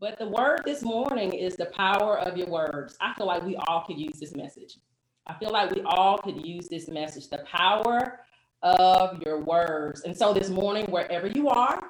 But 0.00 0.16
the 0.16 0.28
word 0.28 0.60
this 0.64 0.82
morning 0.82 1.32
is 1.32 1.56
the 1.56 1.66
power 1.66 2.20
of 2.20 2.36
your 2.36 2.46
words. 2.46 2.96
I 3.00 3.14
feel 3.14 3.26
like 3.26 3.42
we 3.42 3.56
all 3.56 3.82
could 3.84 3.98
use 3.98 4.20
this 4.20 4.32
message. 4.32 4.78
I 5.26 5.34
feel 5.34 5.50
like 5.50 5.72
we 5.72 5.82
all 5.82 6.18
could 6.18 6.46
use 6.46 6.68
this 6.68 6.88
message, 6.88 7.28
the 7.28 7.44
power 7.50 8.20
of 8.62 9.20
your 9.22 9.40
words. 9.40 10.02
And 10.02 10.16
so 10.16 10.32
this 10.32 10.50
morning, 10.50 10.86
wherever 10.86 11.26
you 11.26 11.48
are, 11.48 11.82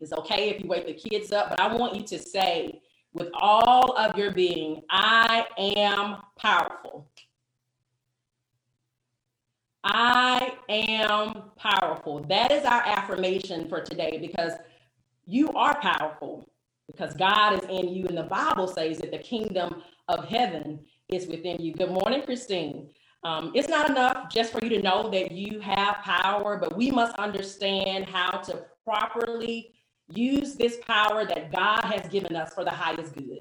it's 0.00 0.12
okay 0.12 0.50
if 0.50 0.62
you 0.62 0.68
wake 0.68 0.86
the 0.86 0.94
kids 0.94 1.32
up, 1.32 1.50
but 1.50 1.58
I 1.58 1.74
want 1.74 1.96
you 1.96 2.04
to 2.04 2.18
say 2.20 2.80
with 3.12 3.30
all 3.34 3.96
of 3.98 4.16
your 4.16 4.30
being, 4.30 4.82
I 4.88 5.44
am 5.58 6.18
powerful. 6.38 7.10
I 9.82 10.52
am 10.68 11.50
powerful. 11.56 12.20
That 12.28 12.52
is 12.52 12.64
our 12.64 12.82
affirmation 12.86 13.68
for 13.68 13.80
today 13.80 14.18
because 14.20 14.52
you 15.26 15.48
are 15.54 15.80
powerful 15.80 16.48
because 16.88 17.14
God 17.14 17.62
is 17.62 17.68
in 17.68 17.88
you. 17.88 18.06
And 18.06 18.18
the 18.18 18.24
Bible 18.24 18.66
says 18.66 18.98
that 18.98 19.12
the 19.12 19.18
kingdom 19.18 19.82
of 20.08 20.24
heaven 20.24 20.80
is 21.08 21.26
within 21.26 21.60
you. 21.60 21.72
Good 21.74 21.90
morning, 21.90 22.22
Christine. 22.22 22.90
Um, 23.24 23.52
it's 23.54 23.68
not 23.68 23.90
enough 23.90 24.32
just 24.32 24.52
for 24.52 24.64
you 24.64 24.70
to 24.70 24.82
know 24.82 25.10
that 25.10 25.32
you 25.32 25.60
have 25.60 25.96
power, 25.96 26.56
but 26.56 26.76
we 26.76 26.90
must 26.90 27.16
understand 27.16 28.06
how 28.06 28.38
to 28.38 28.64
properly 28.84 29.74
use 30.08 30.54
this 30.54 30.78
power 30.86 31.26
that 31.26 31.52
God 31.52 31.82
has 31.84 32.08
given 32.08 32.34
us 32.34 32.54
for 32.54 32.64
the 32.64 32.70
highest 32.70 33.14
good 33.14 33.40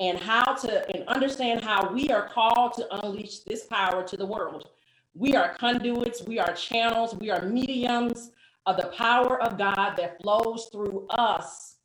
and 0.00 0.18
how 0.18 0.54
to 0.54 0.94
and 0.94 1.06
understand 1.08 1.62
how 1.62 1.92
we 1.92 2.08
are 2.10 2.28
called 2.28 2.74
to 2.74 3.04
unleash 3.04 3.40
this 3.40 3.66
power 3.66 4.02
to 4.04 4.16
the 4.16 4.24
world. 4.24 4.68
We 5.14 5.34
are 5.34 5.54
conduits, 5.54 6.22
we 6.22 6.38
are 6.38 6.52
channels, 6.54 7.14
we 7.14 7.30
are 7.30 7.42
mediums 7.42 8.30
of 8.66 8.76
the 8.76 8.88
power 8.88 9.42
of 9.42 9.58
God 9.58 9.94
that 9.96 10.20
flows 10.20 10.68
through 10.72 11.06
us 11.10 11.75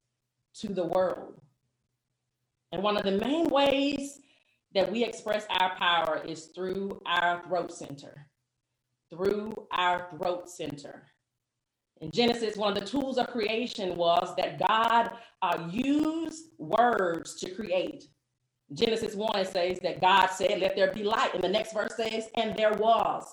to 0.61 0.73
the 0.73 0.85
world. 0.85 1.41
And 2.71 2.83
one 2.83 2.97
of 2.97 3.03
the 3.03 3.19
main 3.19 3.49
ways 3.49 4.19
that 4.73 4.91
we 4.91 5.03
express 5.03 5.45
our 5.49 5.75
power 5.75 6.21
is 6.25 6.45
through 6.55 7.01
our 7.05 7.43
throat 7.43 7.71
center. 7.73 8.27
Through 9.09 9.53
our 9.71 10.07
throat 10.11 10.49
center. 10.49 11.03
In 11.99 12.09
Genesis, 12.11 12.55
one 12.55 12.75
of 12.75 12.79
the 12.79 12.89
tools 12.89 13.17
of 13.17 13.27
creation 13.27 13.95
was 13.95 14.33
that 14.37 14.65
God 14.65 15.11
uh, 15.41 15.67
used 15.69 16.45
words 16.57 17.35
to 17.41 17.51
create. 17.51 18.05
Genesis 18.73 19.15
1 19.15 19.45
says 19.45 19.79
that 19.83 19.99
God 19.99 20.27
said, 20.27 20.59
Let 20.59 20.75
there 20.75 20.93
be 20.93 21.03
light. 21.03 21.33
And 21.33 21.43
the 21.43 21.49
next 21.49 21.73
verse 21.73 21.93
says, 21.95 22.29
And 22.35 22.55
there 22.55 22.73
was 22.73 23.25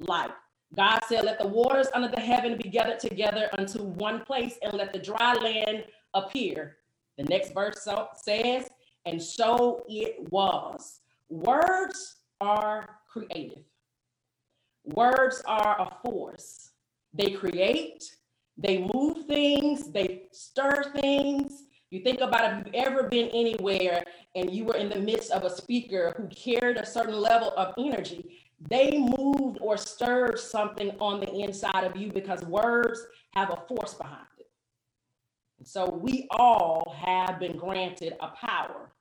light. 0.00 0.32
God 0.74 1.00
said, 1.06 1.24
Let 1.24 1.38
the 1.38 1.46
waters 1.46 1.88
under 1.94 2.08
the 2.08 2.20
heaven 2.20 2.58
be 2.60 2.70
gathered 2.70 2.98
together 2.98 3.48
unto 3.58 3.82
one 3.82 4.24
place, 4.24 4.58
and 4.62 4.72
let 4.72 4.92
the 4.92 4.98
dry 4.98 5.34
land 5.34 5.84
appear. 6.14 6.76
The 7.18 7.24
next 7.24 7.52
verse 7.52 7.82
so, 7.82 8.08
says, 8.14 8.68
And 9.06 9.22
so 9.22 9.84
it 9.88 10.30
was. 10.30 11.00
Words 11.28 12.16
are 12.40 13.00
creative, 13.08 13.64
words 14.84 15.42
are 15.46 15.80
a 15.80 15.96
force. 16.04 16.70
They 17.12 17.30
create, 17.30 18.04
they 18.56 18.78
move 18.92 19.26
things, 19.26 19.90
they 19.90 20.22
stir 20.32 20.92
things, 20.94 21.64
you 21.90 22.00
think 22.00 22.20
about 22.20 22.52
if 22.52 22.66
you've 22.66 22.86
ever 22.86 23.08
been 23.08 23.28
anywhere 23.30 24.04
and 24.36 24.54
you 24.54 24.64
were 24.64 24.76
in 24.76 24.88
the 24.88 25.00
midst 25.00 25.32
of 25.32 25.42
a 25.42 25.50
speaker 25.50 26.14
who 26.16 26.28
carried 26.28 26.76
a 26.76 26.86
certain 26.86 27.20
level 27.20 27.52
of 27.56 27.74
energy, 27.78 28.38
they 28.60 28.96
moved 28.96 29.58
or 29.60 29.76
stirred 29.76 30.38
something 30.38 30.92
on 31.00 31.18
the 31.18 31.32
inside 31.32 31.82
of 31.82 31.96
you 31.96 32.12
because 32.12 32.42
words 32.44 33.04
have 33.34 33.50
a 33.50 33.56
force 33.66 33.94
behind 33.94 34.26
so 35.64 35.90
we 35.90 36.26
all 36.30 36.94
have 37.04 37.38
been 37.38 37.56
granted 37.56 38.14
a 38.20 38.28
power, 38.28 38.92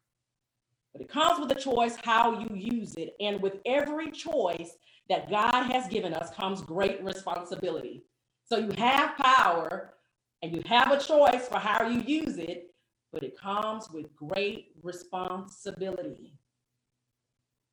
but 0.94 1.02
it 1.02 1.10
comes 1.10 1.40
with 1.40 1.52
a 1.58 1.60
choice 1.60 1.96
how 2.04 2.40
you 2.40 2.50
use 2.56 2.96
it. 2.96 3.16
And 3.20 3.42
with 3.42 3.58
every 3.66 4.12
choice 4.12 4.78
that 5.10 5.30
God 5.30 5.72
has 5.72 5.88
given 5.88 6.14
us 6.14 6.32
comes 6.36 6.62
great 6.62 7.04
responsibility. 7.04 8.04
So 8.46 8.58
you 8.58 8.72
have 8.78 9.16
power 9.18 9.94
and 10.42 10.54
you 10.54 10.62
have 10.66 10.92
a 10.92 11.00
choice 11.00 11.48
for 11.48 11.60
how 11.60 11.88
you 11.88 12.02
use 12.02 12.38
it, 12.38 12.74
but 13.12 13.24
it 13.24 13.38
comes 13.38 13.90
with 13.92 14.14
great 14.16 14.72
responsibility. 14.82 16.34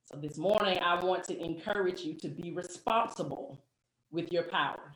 So 0.04 0.18
this 0.18 0.38
morning, 0.38 0.78
I 0.78 1.02
want 1.02 1.24
to 1.24 1.38
encourage 1.42 2.02
you 2.02 2.14
to 2.18 2.28
be 2.28 2.52
responsible 2.52 3.64
with 4.10 4.32
your 4.32 4.44
power. 4.44 4.92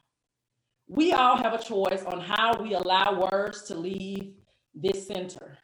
We 0.93 1.13
all 1.13 1.37
have 1.37 1.55
a 1.55 1.63
choice 1.63 2.03
on 2.05 2.19
how 2.19 2.61
we 2.61 2.75
allow 2.75 3.29
words 3.31 3.63
to 3.69 3.77
leave 3.77 4.33
this 4.75 5.07
center, 5.07 5.57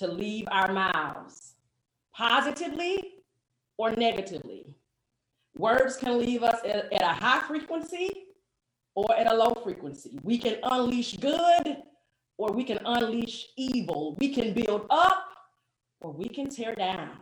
to 0.00 0.08
leave 0.08 0.48
our 0.50 0.72
mouths, 0.72 1.54
positively 2.12 3.22
or 3.78 3.92
negatively. 3.92 4.76
Words 5.56 5.96
can 5.98 6.18
leave 6.18 6.42
us 6.42 6.58
at, 6.64 6.92
at 6.92 7.02
a 7.02 7.14
high 7.24 7.46
frequency 7.46 8.10
or 8.96 9.16
at 9.16 9.30
a 9.30 9.34
low 9.36 9.54
frequency. 9.62 10.18
We 10.24 10.38
can 10.38 10.56
unleash 10.64 11.16
good 11.18 11.76
or 12.36 12.50
we 12.50 12.64
can 12.64 12.80
unleash 12.84 13.46
evil. 13.56 14.16
We 14.18 14.34
can 14.34 14.52
build 14.52 14.86
up 14.90 15.28
or 16.00 16.10
we 16.10 16.28
can 16.28 16.50
tear 16.50 16.74
down 16.74 17.20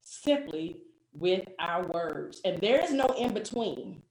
simply 0.00 0.80
with 1.12 1.46
our 1.58 1.86
words. 1.88 2.40
And 2.46 2.58
there 2.62 2.82
is 2.82 2.90
no 2.90 3.04
in 3.18 3.34
between. 3.34 4.02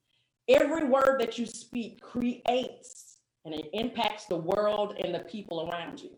Every 0.49 0.85
word 0.85 1.17
that 1.19 1.37
you 1.37 1.45
speak 1.45 2.01
creates 2.01 3.17
and 3.45 3.53
it 3.53 3.69
impacts 3.73 4.25
the 4.25 4.37
world 4.37 4.95
and 5.03 5.13
the 5.13 5.19
people 5.19 5.69
around 5.69 6.01
you. 6.01 6.11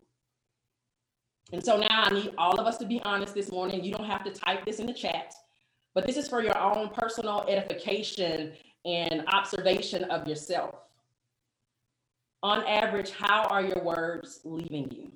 And 1.52 1.64
so 1.64 1.76
now 1.76 2.04
I 2.04 2.10
need 2.10 2.32
all 2.38 2.60
of 2.60 2.66
us 2.66 2.78
to 2.78 2.86
be 2.86 3.00
honest 3.02 3.34
this 3.34 3.50
morning. 3.50 3.82
You 3.84 3.92
don't 3.92 4.06
have 4.06 4.24
to 4.24 4.30
type 4.30 4.64
this 4.64 4.78
in 4.78 4.86
the 4.86 4.94
chat, 4.94 5.34
but 5.94 6.06
this 6.06 6.16
is 6.16 6.28
for 6.28 6.42
your 6.42 6.56
own 6.56 6.90
personal 6.90 7.44
edification 7.48 8.52
and 8.84 9.24
observation 9.28 10.04
of 10.04 10.26
yourself 10.28 10.76
on 12.42 12.66
average, 12.66 13.10
how 13.10 13.44
are 13.44 13.62
your 13.62 13.82
words 13.82 14.40
leaving 14.44 14.90
you? 14.90 15.12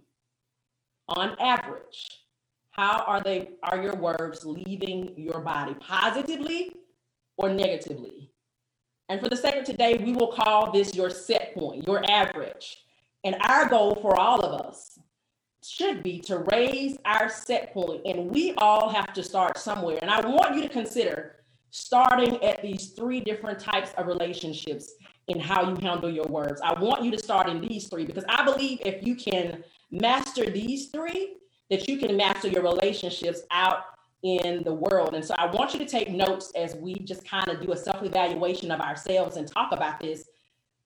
On 1.09 1.37
average, 1.41 2.25
how 2.71 3.05
are 3.07 3.23
they 3.23 3.51
are 3.63 3.83
your 3.83 3.97
words 3.97 4.45
leaving 4.45 5.15
your 5.17 5.41
body 5.41 5.75
positively 5.75 6.73
or 7.37 7.51
negatively? 7.51 8.31
And 9.09 9.21
for 9.21 9.29
the 9.29 9.37
sake 9.37 9.57
of 9.57 9.65
today, 9.65 10.01
we 10.03 10.13
will 10.13 10.33
call 10.33 10.73
this 10.73 10.95
your 10.95 11.11
set 11.11 11.55
point, 11.55 11.87
your 11.87 12.03
average. 12.11 12.79
And 13.25 13.37
our 13.41 13.69
goal 13.69 13.99
for 14.01 14.19
all 14.19 14.41
of 14.41 14.67
us 14.67 14.99
should 15.63 16.03
be 16.03 16.19
to 16.21 16.39
raise 16.53 16.99
our 17.05 17.29
set 17.29 17.73
point, 17.73 18.03
and 18.05 18.31
we 18.31 18.55
all 18.59 18.91
have 18.91 19.13
to 19.15 19.23
start 19.23 19.59
somewhere. 19.59 19.99
And 20.03 20.11
I 20.11 20.21
want 20.27 20.55
you 20.55 20.63
to 20.63 20.69
consider 20.69 21.37
starting 21.71 22.43
at 22.45 22.63
these 22.63 22.91
three 22.91 23.21
different 23.21 23.59
types 23.59 23.93
of 23.97 24.07
relationships 24.07 24.93
in 25.29 25.41
how 25.41 25.69
you 25.69 25.77
handle 25.77 26.11
your 26.11 26.27
words. 26.27 26.61
I 26.63 26.79
want 26.79 27.03
you 27.03 27.11
to 27.11 27.19
start 27.19 27.49
in 27.49 27.61
these 27.61 27.89
three 27.89 28.05
because 28.05 28.25
I 28.29 28.45
believe 28.45 28.79
if 28.85 29.07
you 29.07 29.17
can 29.17 29.65
master 29.91 30.51
these 30.51 30.91
three, 30.91 31.37
that 31.71 31.89
you 31.89 31.99
can 31.99 32.17
master 32.17 32.49
your 32.49 32.63
relationships 32.63 33.41
out 33.51 33.85
in 34.25 34.65
the 34.65 34.73
world. 34.73 35.15
And 35.15 35.25
so 35.25 35.35
I 35.37 35.47
want 35.47 35.75
you 35.75 35.79
to 35.79 35.85
take 35.85 36.11
notes 36.11 36.51
as 36.57 36.75
we 36.75 36.95
just 36.95 37.29
kind 37.29 37.49
of 37.49 37.61
do 37.61 37.73
a 37.73 37.77
self 37.77 38.03
evaluation 38.03 38.71
of 38.71 38.81
ourselves 38.81 39.37
and 39.37 39.47
talk 39.47 39.71
about 39.71 40.01
this 40.01 40.25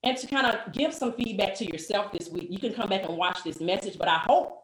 and 0.02 0.16
to 0.18 0.26
kind 0.26 0.46
of 0.46 0.72
give 0.72 0.92
some 0.92 1.12
feedback 1.12 1.54
to 1.56 1.64
yourself 1.64 2.12
this 2.12 2.28
week. 2.28 2.48
You 2.50 2.58
can 2.58 2.74
come 2.74 2.88
back 2.88 3.04
and 3.04 3.16
watch 3.16 3.42
this 3.44 3.60
message, 3.60 3.96
but 3.96 4.08
I 4.08 4.18
hope 4.18 4.60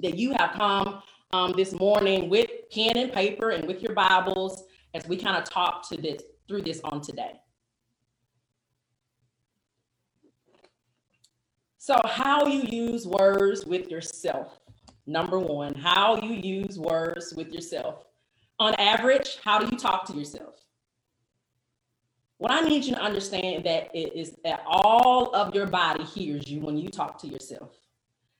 that 0.00 0.18
you 0.18 0.34
have 0.36 0.52
come 0.52 1.00
um, 1.32 1.52
this 1.56 1.72
morning 1.72 2.28
with 2.28 2.50
pen 2.72 2.96
and 2.96 3.12
paper 3.12 3.50
and 3.50 3.66
with 3.66 3.80
your 3.80 3.94
Bibles 3.94 4.64
as 4.92 5.06
we 5.06 5.16
kind 5.16 5.36
of 5.36 5.44
talk 5.44 5.88
to 5.88 5.96
this 5.96 6.22
through 6.48 6.62
this 6.62 6.80
on 6.82 7.00
today. 7.00 7.34
So, 11.78 12.00
how 12.04 12.46
you 12.46 12.62
use 12.62 13.06
words 13.06 13.64
with 13.64 13.88
yourself. 13.88 14.58
Number 15.06 15.38
one, 15.38 15.74
how 15.74 16.20
you 16.20 16.34
use 16.34 16.78
words 16.78 17.32
with 17.34 17.52
yourself. 17.52 18.04
On 18.58 18.74
average, 18.74 19.38
how 19.44 19.58
do 19.58 19.66
you 19.70 19.78
talk 19.78 20.04
to 20.06 20.14
yourself? 20.14 20.54
What 22.38 22.50
I 22.50 22.60
need 22.62 22.84
you 22.84 22.94
to 22.94 23.00
understand 23.00 23.64
that 23.64 23.90
it 23.94 24.14
is 24.14 24.36
that 24.44 24.62
all 24.66 25.34
of 25.34 25.54
your 25.54 25.66
body 25.66 26.04
hears 26.04 26.48
you 26.48 26.60
when 26.60 26.76
you 26.76 26.88
talk 26.88 27.18
to 27.20 27.26
yourself. 27.26 27.70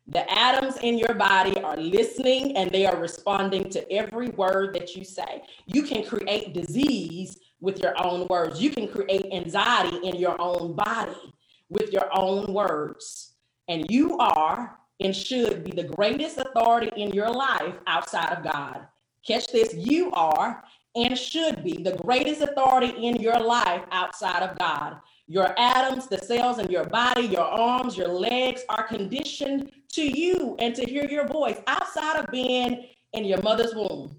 The 0.08 0.30
atoms 0.30 0.76
in 0.82 0.98
your 0.98 1.14
body 1.14 1.60
are 1.62 1.76
listening 1.76 2.56
and 2.56 2.70
they 2.70 2.86
are 2.86 2.96
responding 2.96 3.70
to 3.70 3.92
every 3.92 4.28
word 4.30 4.74
that 4.74 4.94
you 4.94 5.04
say. 5.04 5.42
You 5.66 5.82
can 5.82 6.04
create 6.04 6.52
disease 6.52 7.38
with 7.60 7.80
your 7.80 7.94
own 8.04 8.26
words. 8.28 8.60
You 8.60 8.70
can 8.70 8.86
create 8.86 9.32
anxiety 9.32 9.96
in 10.06 10.16
your 10.16 10.40
own 10.40 10.74
body 10.74 11.34
with 11.68 11.92
your 11.92 12.08
own 12.16 12.52
words 12.52 13.32
and 13.68 13.86
you 13.90 14.16
are 14.18 14.78
and 15.00 15.14
should 15.14 15.64
be 15.64 15.72
the 15.72 15.84
greatest 15.84 16.38
authority 16.38 16.90
in 16.96 17.10
your 17.10 17.30
life 17.30 17.74
outside 17.86 18.32
of 18.32 18.44
God. 18.44 18.86
Catch 19.26 19.48
this 19.48 19.74
you 19.74 20.10
are 20.12 20.62
and 20.94 21.18
should 21.18 21.62
be 21.62 21.82
the 21.82 21.96
greatest 21.96 22.40
authority 22.40 23.06
in 23.06 23.16
your 23.16 23.38
life 23.38 23.82
outside 23.90 24.42
of 24.42 24.58
God. 24.58 24.96
Your 25.28 25.52
atoms, 25.58 26.06
the 26.06 26.18
cells 26.18 26.58
in 26.58 26.70
your 26.70 26.84
body, 26.84 27.26
your 27.26 27.44
arms, 27.44 27.96
your 27.96 28.08
legs 28.08 28.62
are 28.68 28.86
conditioned 28.86 29.72
to 29.92 30.02
you 30.02 30.56
and 30.58 30.74
to 30.74 30.84
hear 30.84 31.04
your 31.06 31.26
voice 31.26 31.60
outside 31.66 32.20
of 32.20 32.30
being 32.30 32.86
in 33.12 33.24
your 33.24 33.42
mother's 33.42 33.74
womb 33.74 34.16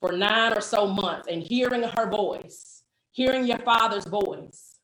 for 0.00 0.12
nine 0.12 0.56
or 0.56 0.60
so 0.60 0.86
months 0.86 1.28
and 1.28 1.42
hearing 1.42 1.82
her 1.82 2.08
voice, 2.08 2.84
hearing 3.12 3.46
your 3.46 3.58
father's 3.58 4.06
voice. 4.06 4.76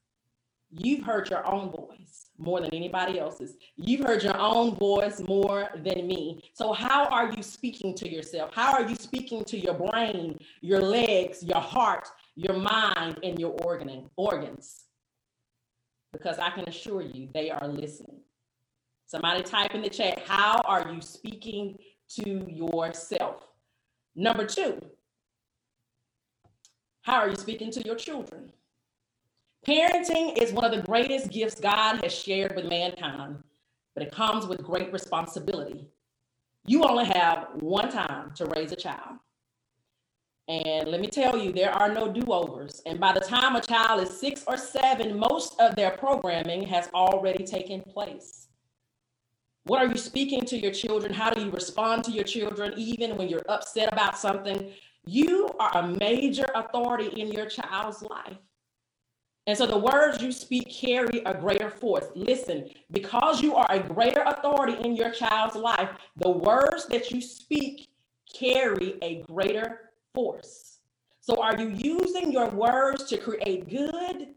You've 0.70 1.04
heard 1.04 1.30
your 1.30 1.46
own 1.46 1.70
voice 1.70 2.25
more 2.38 2.60
than 2.60 2.74
anybody 2.74 3.18
else's. 3.18 3.56
You've 3.76 4.06
heard 4.06 4.22
your 4.22 4.38
own 4.38 4.74
voice 4.76 5.20
more 5.20 5.68
than 5.74 6.06
me. 6.06 6.42
So, 6.54 6.72
how 6.72 7.06
are 7.06 7.32
you 7.32 7.42
speaking 7.42 7.94
to 7.96 8.10
yourself? 8.10 8.50
How 8.54 8.72
are 8.72 8.88
you 8.88 8.96
speaking 8.96 9.44
to 9.44 9.58
your 9.58 9.74
brain, 9.74 10.38
your 10.60 10.80
legs, 10.80 11.42
your 11.42 11.60
heart, 11.60 12.08
your 12.34 12.56
mind, 12.56 13.18
and 13.22 13.38
your 13.38 13.52
organ, 13.62 14.10
organs? 14.16 14.86
because 16.16 16.38
I 16.38 16.50
can 16.50 16.68
assure 16.68 17.02
you 17.02 17.28
they 17.32 17.50
are 17.50 17.68
listening. 17.68 18.20
Somebody 19.06 19.42
type 19.42 19.74
in 19.74 19.82
the 19.82 19.88
chat, 19.88 20.22
how 20.26 20.60
are 20.64 20.92
you 20.92 21.00
speaking 21.00 21.78
to 22.16 22.50
yourself? 22.50 23.46
Number 24.14 24.46
two, 24.46 24.80
how 27.02 27.16
are 27.16 27.28
you 27.28 27.36
speaking 27.36 27.70
to 27.72 27.82
your 27.82 27.94
children? 27.94 28.50
Parenting 29.66 30.38
is 30.40 30.52
one 30.52 30.64
of 30.64 30.70
the 30.70 30.86
greatest 30.86 31.28
gifts 31.30 31.58
God 31.58 32.00
has 32.04 32.14
shared 32.14 32.54
with 32.54 32.66
mankind, 32.66 33.42
but 33.94 34.04
it 34.04 34.12
comes 34.12 34.46
with 34.46 34.62
great 34.62 34.92
responsibility. 34.92 35.88
You 36.66 36.84
only 36.84 37.06
have 37.06 37.48
one 37.54 37.90
time 37.90 38.32
to 38.36 38.46
raise 38.46 38.70
a 38.70 38.76
child. 38.76 39.16
And 40.46 40.86
let 40.86 41.00
me 41.00 41.08
tell 41.08 41.36
you, 41.36 41.50
there 41.50 41.72
are 41.72 41.92
no 41.92 42.12
do 42.12 42.32
overs. 42.32 42.80
And 42.86 43.00
by 43.00 43.12
the 43.12 43.18
time 43.18 43.56
a 43.56 43.60
child 43.60 44.00
is 44.00 44.20
six 44.20 44.44
or 44.46 44.56
seven, 44.56 45.18
most 45.18 45.58
of 45.58 45.74
their 45.74 45.90
programming 45.90 46.62
has 46.62 46.88
already 46.94 47.44
taken 47.44 47.80
place. 47.80 48.46
What 49.64 49.82
are 49.82 49.88
you 49.88 49.98
speaking 49.98 50.42
to 50.42 50.56
your 50.56 50.70
children? 50.70 51.12
How 51.12 51.30
do 51.30 51.42
you 51.42 51.50
respond 51.50 52.04
to 52.04 52.12
your 52.12 52.22
children, 52.22 52.72
even 52.76 53.16
when 53.16 53.28
you're 53.28 53.42
upset 53.48 53.92
about 53.92 54.16
something? 54.16 54.70
You 55.06 55.50
are 55.58 55.76
a 55.78 55.88
major 55.88 56.46
authority 56.54 57.20
in 57.20 57.32
your 57.32 57.46
child's 57.46 58.02
life. 58.02 58.38
And 59.46 59.56
so 59.56 59.66
the 59.66 59.78
words 59.78 60.20
you 60.22 60.32
speak 60.32 60.68
carry 60.68 61.22
a 61.24 61.32
greater 61.32 61.70
force. 61.70 62.06
Listen, 62.16 62.68
because 62.90 63.42
you 63.42 63.54
are 63.54 63.66
a 63.70 63.78
greater 63.78 64.22
authority 64.22 64.76
in 64.84 64.96
your 64.96 65.10
child's 65.10 65.54
life, 65.54 65.90
the 66.16 66.30
words 66.30 66.86
that 66.86 67.12
you 67.12 67.20
speak 67.20 67.88
carry 68.34 68.98
a 69.02 69.22
greater 69.22 69.92
force. 70.12 70.80
So, 71.20 71.42
are 71.42 71.56
you 71.56 71.68
using 71.68 72.32
your 72.32 72.48
words 72.50 73.04
to 73.04 73.18
create 73.18 73.68
good 73.68 74.28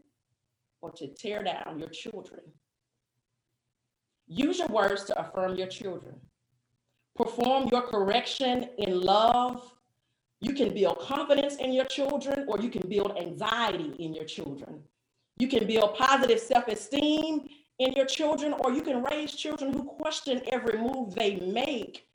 or 0.80 0.90
to 0.92 1.06
tear 1.08 1.42
down 1.42 1.78
your 1.78 1.88
children? 1.88 2.40
Use 4.26 4.58
your 4.58 4.68
words 4.68 5.04
to 5.04 5.20
affirm 5.20 5.56
your 5.56 5.66
children. 5.66 6.14
Perform 7.16 7.68
your 7.70 7.82
correction 7.82 8.70
in 8.78 9.00
love. 9.00 9.74
You 10.40 10.54
can 10.54 10.72
build 10.72 11.00
confidence 11.00 11.56
in 11.56 11.72
your 11.72 11.84
children, 11.84 12.46
or 12.48 12.58
you 12.58 12.70
can 12.70 12.88
build 12.88 13.16
anxiety 13.18 13.94
in 13.98 14.14
your 14.14 14.24
children. 14.24 14.82
You 15.40 15.48
can 15.48 15.66
build 15.66 15.96
positive 15.96 16.38
self 16.38 16.68
esteem 16.68 17.48
in 17.78 17.92
your 17.94 18.04
children, 18.04 18.54
or 18.60 18.72
you 18.72 18.82
can 18.82 19.02
raise 19.02 19.32
children 19.32 19.72
who 19.72 19.84
question 19.84 20.42
every 20.52 20.78
move 20.78 21.14
they 21.14 21.36
make 21.36 22.06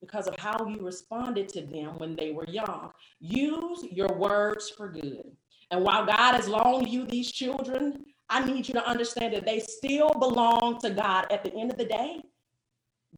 because 0.00 0.28
of 0.28 0.36
how 0.38 0.56
you 0.66 0.78
responded 0.80 1.48
to 1.48 1.62
them 1.62 1.98
when 1.98 2.14
they 2.14 2.30
were 2.30 2.46
young. 2.48 2.92
Use 3.18 3.84
your 3.90 4.12
words 4.16 4.70
for 4.70 4.88
good. 4.88 5.24
And 5.72 5.82
while 5.82 6.06
God 6.06 6.36
has 6.36 6.46
loaned 6.46 6.88
you 6.88 7.04
these 7.04 7.32
children, 7.32 8.04
I 8.28 8.44
need 8.44 8.68
you 8.68 8.74
to 8.74 8.88
understand 8.88 9.34
that 9.34 9.44
they 9.44 9.58
still 9.58 10.10
belong 10.10 10.78
to 10.82 10.90
God 10.90 11.26
at 11.32 11.42
the 11.42 11.52
end 11.52 11.72
of 11.72 11.76
the 11.76 11.84
day. 11.84 12.20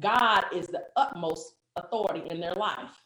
God 0.01 0.45
is 0.55 0.67
the 0.67 0.85
utmost 0.97 1.57
authority 1.77 2.23
in 2.31 2.41
their 2.41 2.55
life. 2.55 3.05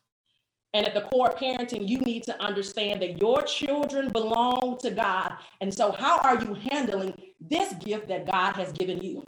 And 0.75 0.87
at 0.87 0.95
the 0.95 1.03
core 1.03 1.31
of 1.31 1.39
parenting, 1.39 1.89
you 1.89 1.99
need 2.01 2.25
to 2.25 2.43
understand 2.43 3.01
that 3.03 3.19
your 3.19 3.43
children 3.43 4.11
belong 4.11 4.79
to 4.83 4.91
God. 4.91 5.35
And 5.61 5.73
so, 5.73 5.93
how 5.93 6.19
are 6.19 6.43
you 6.43 6.55
handling 6.55 7.15
this 7.41 7.73
gift 7.75 8.09
that 8.09 8.31
God 8.31 8.55
has 8.57 8.73
given 8.73 9.03
you? 9.03 9.25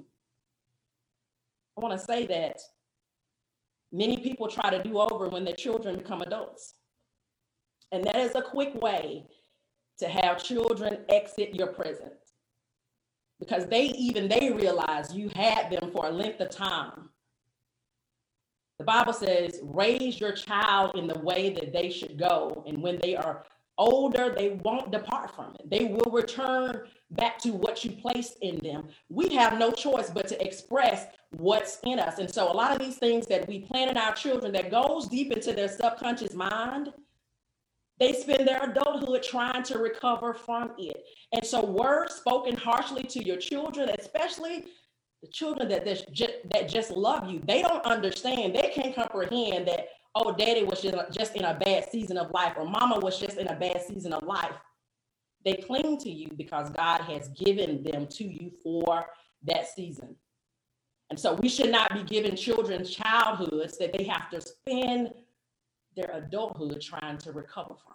I 1.77 1.81
want 1.81 1.99
to 1.99 2.05
say 2.05 2.27
that 2.27 2.61
Many 3.93 4.19
people 4.19 4.49
try 4.49 4.71
to 4.71 4.83
do 4.83 4.99
over 4.99 5.29
when 5.29 5.45
their 5.45 5.55
children 5.55 5.97
become 5.97 6.21
adults. 6.21 6.75
And 7.91 8.05
that 8.05 8.17
is 8.17 8.35
a 8.35 8.43
quick 8.43 8.75
way 8.75 9.25
to 9.99 10.09
have 10.09 10.43
children 10.43 10.99
exit 11.09 11.55
your 11.55 11.69
presence 11.69 12.35
because 13.41 13.67
they 13.67 13.87
even 13.87 14.29
they 14.29 14.51
realize 14.51 15.15
you 15.15 15.31
had 15.35 15.71
them 15.71 15.91
for 15.91 16.07
a 16.07 16.11
length 16.11 16.41
of 16.41 16.51
time. 16.51 17.09
The 18.79 18.85
Bible 18.85 19.13
says, 19.13 19.59
raise 19.63 20.21
your 20.21 20.33
child 20.33 20.97
in 20.97 21.07
the 21.07 21.19
way 21.19 21.51
that 21.51 21.73
they 21.73 21.91
should 21.91 22.19
go. 22.19 22.63
And 22.67 22.81
when 22.81 22.99
they 23.03 23.17
are 23.17 23.45
older, 23.77 24.35
they 24.37 24.61
won't 24.63 24.93
depart 24.93 25.35
from 25.35 25.57
it. 25.59 25.69
They 25.69 25.85
will 25.87 26.11
return 26.13 26.83
back 27.13 27.39
to 27.39 27.51
what 27.51 27.85
you 27.85 27.93
placed 27.93 28.37
in 28.43 28.59
them. 28.59 28.89
We 29.09 29.35
have 29.35 29.59
no 29.59 29.73
choice 29.73 30.11
but 30.11 30.29
to 30.29 30.47
express 30.47 31.07
what's 31.31 31.79
in 31.85 31.99
us. 31.99 32.19
And 32.19 32.33
so 32.33 32.51
a 32.51 32.55
lot 32.55 32.73
of 32.73 32.79
these 32.79 32.99
things 32.99 33.27
that 33.27 33.49
we 33.49 33.61
plant 33.61 33.91
in 33.91 33.97
our 33.97 34.15
children 34.15 34.53
that 34.53 34.71
goes 34.71 35.09
deep 35.09 35.33
into 35.33 35.53
their 35.53 35.69
subconscious 35.69 36.35
mind, 36.35 36.93
they 37.99 38.13
spend 38.13 38.47
their 38.47 38.63
adulthood 38.63 39.25
trying 39.25 39.65
to 39.65 39.79
recover 39.79 40.35
from 40.35 40.73
it. 40.79 41.05
And 41.33 41.45
so 41.45 41.65
words 41.65 42.15
spoken 42.15 42.57
harshly 42.57 43.03
to 43.05 43.25
your 43.25 43.39
children, 43.39 43.91
especially 43.99 44.67
the 45.23 45.29
children 45.29 45.69
that 45.69 45.85
just, 46.13 46.33
that 46.51 46.69
just 46.69 46.91
love 46.91 47.29
you, 47.29 47.41
they 47.47 47.63
don't 47.63 47.85
understand. 47.85 48.55
They 48.55 48.71
can't 48.75 48.95
comprehend 48.95 49.67
that 49.69 49.89
oh, 50.15 50.33
daddy 50.33 50.65
was 50.65 50.81
just, 50.83 50.97
just 51.13 51.37
in 51.37 51.45
a 51.45 51.55
bad 51.55 51.89
season 51.91 52.17
of 52.17 52.31
life, 52.33 52.55
or 52.57 52.69
mama 52.69 52.99
was 52.99 53.19
just 53.19 53.39
in 53.39 53.47
a 53.49 53.55
bad 53.55 53.81
season 53.83 54.13
of 54.13 54.23
life. 54.25 54.55
They 55.45 55.55
cling 55.55 55.99
to 55.99 56.11
you 56.11 56.29
because 56.37 56.71
God 56.71 57.03
has 57.03 57.29
given 57.29 57.83
them 57.83 58.07
to 58.09 58.25
you 58.25 58.51
for 58.63 59.07
that 59.45 59.69
season. 59.69 60.17
And 61.11 61.19
so 61.19 61.35
we 61.35 61.49
should 61.49 61.71
not 61.71 61.95
be 61.95 62.03
giving 62.03 62.37
children 62.37 62.85
childhoods 62.85 63.79
that 63.79 63.97
they 63.97 64.05
have 64.05 64.29
to 64.31 64.41
spend 64.41 65.13
their 65.97 66.11
adulthood 66.15 66.81
trying 66.81 67.19
to 67.19 67.33
recover 67.33 67.75
from. 67.83 67.95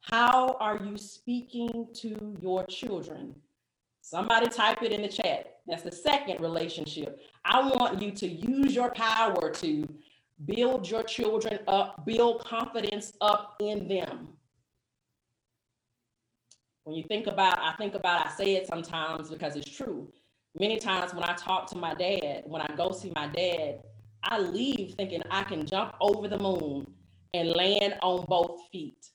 How 0.00 0.56
are 0.58 0.80
you 0.82 0.96
speaking 0.96 1.86
to 1.94 2.36
your 2.40 2.64
children? 2.66 3.34
Somebody 4.02 4.48
type 4.48 4.82
it 4.82 4.92
in 4.92 5.00
the 5.00 5.08
chat. 5.08 5.60
That's 5.66 5.84
the 5.84 5.92
second 5.92 6.40
relationship. 6.40 7.20
I 7.44 7.62
want 7.62 8.02
you 8.02 8.10
to 8.10 8.26
use 8.26 8.74
your 8.74 8.90
power 8.90 9.50
to 9.50 9.88
build 10.44 10.90
your 10.90 11.04
children 11.04 11.60
up, 11.68 12.04
build 12.04 12.44
confidence 12.44 13.12
up 13.20 13.56
in 13.60 13.86
them. 13.86 14.28
When 16.82 16.96
you 16.96 17.04
think 17.04 17.28
about, 17.28 17.60
I 17.60 17.74
think 17.78 17.94
about, 17.94 18.26
I 18.26 18.30
say 18.32 18.56
it 18.56 18.66
sometimes 18.66 19.30
because 19.30 19.54
it's 19.54 19.70
true. 19.70 20.12
Many 20.58 20.78
times 20.78 21.14
when 21.14 21.22
I 21.22 21.34
talk 21.34 21.70
to 21.70 21.78
my 21.78 21.94
dad, 21.94 22.42
when 22.44 22.60
I 22.60 22.74
go 22.76 22.90
see 22.90 23.12
my 23.14 23.28
dad, 23.28 23.82
I 24.24 24.40
leave 24.40 24.94
thinking 24.96 25.22
I 25.30 25.44
can 25.44 25.64
jump 25.64 25.94
over 26.00 26.26
the 26.26 26.38
moon 26.38 26.86
and 27.34 27.50
land 27.50 27.94
on 28.02 28.24
both 28.28 28.60
feet. 28.72 29.06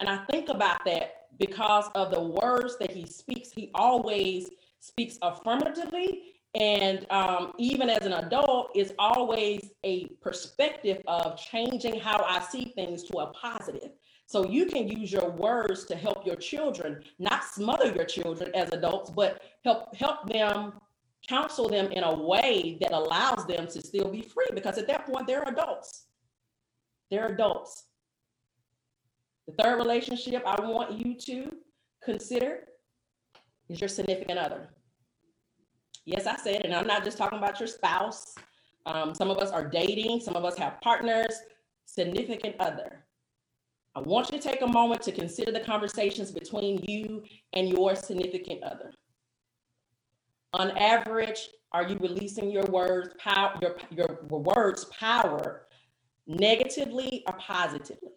And 0.00 0.08
I 0.08 0.24
think 0.30 0.48
about 0.48 0.84
that 0.84 1.26
because 1.38 1.88
of 1.94 2.10
the 2.10 2.20
words 2.20 2.76
that 2.78 2.90
he 2.90 3.06
speaks. 3.06 3.50
He 3.50 3.70
always 3.74 4.50
speaks 4.80 5.18
affirmatively. 5.22 6.34
And 6.54 7.06
um, 7.10 7.52
even 7.58 7.90
as 7.90 8.06
an 8.06 8.14
adult 8.14 8.70
is 8.74 8.94
always 8.98 9.70
a 9.84 10.06
perspective 10.20 11.02
of 11.06 11.38
changing 11.38 12.00
how 12.00 12.24
i 12.26 12.40
see 12.40 12.72
things 12.74 13.04
to 13.04 13.18
a 13.18 13.26
positive. 13.32 13.90
So 14.26 14.46
you 14.46 14.66
can 14.66 14.88
use 14.88 15.12
your 15.12 15.30
words 15.30 15.84
to 15.86 15.96
help 15.96 16.26
your 16.26 16.36
children 16.36 17.02
not 17.18 17.44
smother 17.44 17.92
your 17.92 18.04
children 18.04 18.50
as 18.54 18.70
adults 18.72 19.10
but 19.10 19.42
help 19.64 19.94
help 19.94 20.28
them 20.28 20.72
counsel 21.26 21.68
them 21.68 21.92
in 21.92 22.02
a 22.04 22.14
way 22.14 22.78
that 22.80 22.92
allows 22.92 23.46
them 23.46 23.66
to 23.66 23.82
still 23.82 24.08
be 24.10 24.22
free. 24.22 24.48
Because 24.54 24.78
at 24.78 24.86
that 24.86 25.06
point 25.06 25.26
they're 25.26 25.42
adults. 25.42 26.06
They're 27.10 27.28
adults 27.28 27.84
the 29.48 29.62
third 29.62 29.78
relationship 29.78 30.42
i 30.46 30.60
want 30.60 30.92
you 30.92 31.14
to 31.14 31.50
consider 32.04 32.68
is 33.68 33.80
your 33.80 33.88
significant 33.88 34.38
other 34.38 34.68
Yes, 36.08 36.26
I 36.26 36.36
said, 36.36 36.64
and 36.64 36.74
I'm 36.74 36.86
not 36.86 37.04
just 37.04 37.18
talking 37.18 37.36
about 37.36 37.60
your 37.60 37.66
spouse. 37.66 38.34
Um, 38.86 39.14
some 39.14 39.28
of 39.28 39.36
us 39.36 39.50
are 39.50 39.68
dating, 39.68 40.20
some 40.20 40.36
of 40.36 40.44
us 40.46 40.56
have 40.56 40.80
partners, 40.80 41.34
significant 41.84 42.56
other. 42.58 43.04
I 43.94 44.00
want 44.00 44.32
you 44.32 44.38
to 44.38 44.42
take 44.42 44.62
a 44.62 44.66
moment 44.66 45.02
to 45.02 45.12
consider 45.12 45.52
the 45.52 45.60
conversations 45.60 46.30
between 46.30 46.82
you 46.88 47.24
and 47.52 47.68
your 47.68 47.94
significant 47.94 48.62
other. 48.62 48.94
On 50.54 50.70
average, 50.78 51.50
are 51.72 51.86
you 51.86 51.98
releasing 52.00 52.50
your 52.50 52.64
words 52.70 53.10
power 53.18 53.58
your, 53.60 53.76
your 53.90 54.20
words 54.30 54.86
power 54.86 55.66
negatively 56.26 57.22
or 57.26 57.34
positively? 57.34 58.12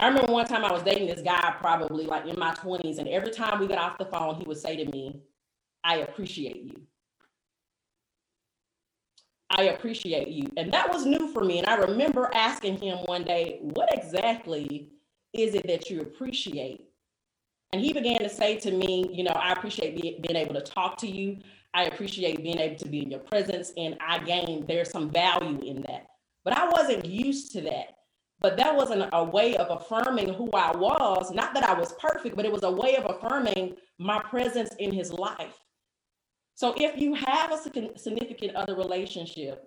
I 0.00 0.06
remember 0.06 0.32
one 0.32 0.46
time 0.46 0.64
I 0.64 0.72
was 0.72 0.82
dating 0.82 1.08
this 1.08 1.22
guy, 1.22 1.54
probably 1.58 2.06
like 2.06 2.26
in 2.26 2.38
my 2.38 2.54
20s, 2.54 2.98
and 2.98 3.08
every 3.08 3.30
time 3.30 3.58
we 3.58 3.66
got 3.66 3.78
off 3.78 3.98
the 3.98 4.04
phone, 4.04 4.36
he 4.36 4.44
would 4.44 4.58
say 4.58 4.76
to 4.76 4.90
me, 4.90 5.22
I 5.82 5.98
appreciate 5.98 6.62
you. 6.62 6.82
I 9.50 9.64
appreciate 9.64 10.28
you. 10.28 10.50
And 10.56 10.72
that 10.72 10.92
was 10.92 11.06
new 11.06 11.32
for 11.32 11.42
me. 11.42 11.58
And 11.58 11.66
I 11.66 11.76
remember 11.76 12.30
asking 12.34 12.78
him 12.78 12.98
one 13.06 13.24
day, 13.24 13.58
What 13.62 13.88
exactly 13.92 14.90
is 15.32 15.54
it 15.54 15.66
that 15.66 15.88
you 15.90 16.00
appreciate? 16.00 16.84
And 17.72 17.80
he 17.80 17.92
began 17.92 18.18
to 18.20 18.28
say 18.28 18.58
to 18.58 18.70
me, 18.70 19.08
You 19.10 19.24
know, 19.24 19.32
I 19.32 19.52
appreciate 19.52 20.00
be, 20.00 20.18
being 20.20 20.36
able 20.36 20.54
to 20.54 20.60
talk 20.60 20.98
to 20.98 21.06
you. 21.06 21.38
I 21.74 21.84
appreciate 21.84 22.42
being 22.42 22.58
able 22.58 22.76
to 22.76 22.88
be 22.88 23.02
in 23.02 23.10
your 23.10 23.20
presence. 23.20 23.72
And 23.76 23.96
I 24.06 24.18
gained, 24.18 24.68
there's 24.68 24.90
some 24.90 25.10
value 25.10 25.60
in 25.62 25.82
that. 25.82 26.08
But 26.44 26.56
I 26.56 26.68
wasn't 26.68 27.04
used 27.06 27.52
to 27.52 27.62
that. 27.62 27.97
But 28.40 28.56
that 28.56 28.76
wasn't 28.76 29.08
a 29.12 29.24
way 29.24 29.56
of 29.56 29.68
affirming 29.70 30.34
who 30.34 30.48
I 30.52 30.76
was. 30.76 31.32
Not 31.32 31.54
that 31.54 31.68
I 31.68 31.78
was 31.78 31.94
perfect, 31.94 32.36
but 32.36 32.44
it 32.44 32.52
was 32.52 32.62
a 32.62 32.70
way 32.70 32.96
of 32.96 33.04
affirming 33.04 33.76
my 33.98 34.20
presence 34.20 34.70
in 34.78 34.92
his 34.92 35.12
life. 35.12 35.58
So 36.54 36.74
if 36.76 37.00
you 37.00 37.14
have 37.14 37.52
a 37.52 37.98
significant 37.98 38.54
other 38.54 38.76
relationship, 38.76 39.64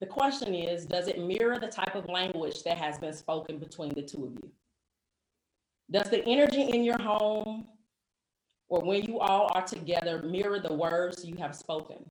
the 0.00 0.06
question 0.06 0.54
is 0.54 0.84
Does 0.84 1.08
it 1.08 1.18
mirror 1.18 1.58
the 1.58 1.68
type 1.68 1.94
of 1.94 2.08
language 2.08 2.62
that 2.64 2.76
has 2.76 2.98
been 2.98 3.14
spoken 3.14 3.58
between 3.58 3.94
the 3.94 4.02
two 4.02 4.26
of 4.26 4.32
you? 4.32 4.50
Does 5.90 6.10
the 6.10 6.24
energy 6.26 6.62
in 6.62 6.82
your 6.82 7.00
home 7.00 7.66
or 8.68 8.80
when 8.82 9.04
you 9.04 9.18
all 9.20 9.50
are 9.54 9.64
together 9.64 10.22
mirror 10.22 10.58
the 10.58 10.72
words 10.72 11.24
you 11.24 11.36
have 11.36 11.54
spoken? 11.54 12.04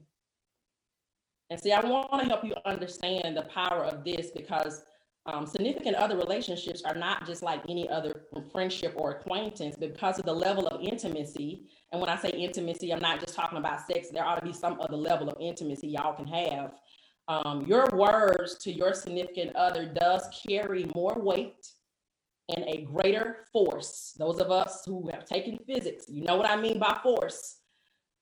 And 1.51 1.59
see, 1.59 1.73
I 1.73 1.81
want 1.81 2.09
to 2.21 2.29
help 2.29 2.45
you 2.45 2.55
understand 2.65 3.35
the 3.35 3.41
power 3.41 3.83
of 3.83 4.05
this 4.05 4.31
because 4.31 4.83
um, 5.25 5.45
significant 5.45 5.97
other 5.97 6.15
relationships 6.15 6.81
are 6.83 6.95
not 6.95 7.27
just 7.27 7.43
like 7.43 7.61
any 7.67 7.89
other 7.89 8.23
friendship 8.53 8.93
or 8.95 9.11
acquaintance 9.11 9.75
because 9.75 10.17
of 10.17 10.23
the 10.23 10.33
level 10.33 10.65
of 10.67 10.81
intimacy. 10.81 11.67
And 11.91 11.99
when 11.99 12.09
I 12.09 12.15
say 12.15 12.29
intimacy, 12.29 12.93
I'm 12.93 13.01
not 13.01 13.19
just 13.19 13.35
talking 13.35 13.57
about 13.57 13.85
sex. 13.85 14.07
There 14.09 14.23
ought 14.23 14.39
to 14.39 14.45
be 14.45 14.53
some 14.53 14.79
other 14.79 14.95
level 14.95 15.29
of 15.29 15.35
intimacy 15.41 15.89
y'all 15.89 16.13
can 16.13 16.25
have. 16.25 16.71
Um, 17.27 17.65
your 17.67 17.85
words 17.91 18.57
to 18.59 18.71
your 18.71 18.93
significant 18.93 19.53
other 19.57 19.85
does 19.87 20.23
carry 20.47 20.89
more 20.95 21.19
weight 21.19 21.67
and 22.55 22.63
a 22.69 22.83
greater 22.83 23.45
force. 23.51 24.15
Those 24.17 24.39
of 24.39 24.51
us 24.51 24.83
who 24.85 25.09
have 25.09 25.25
taken 25.25 25.59
physics, 25.67 26.05
you 26.07 26.23
know 26.23 26.37
what 26.37 26.49
I 26.49 26.55
mean 26.55 26.79
by 26.79 26.97
force. 27.03 27.57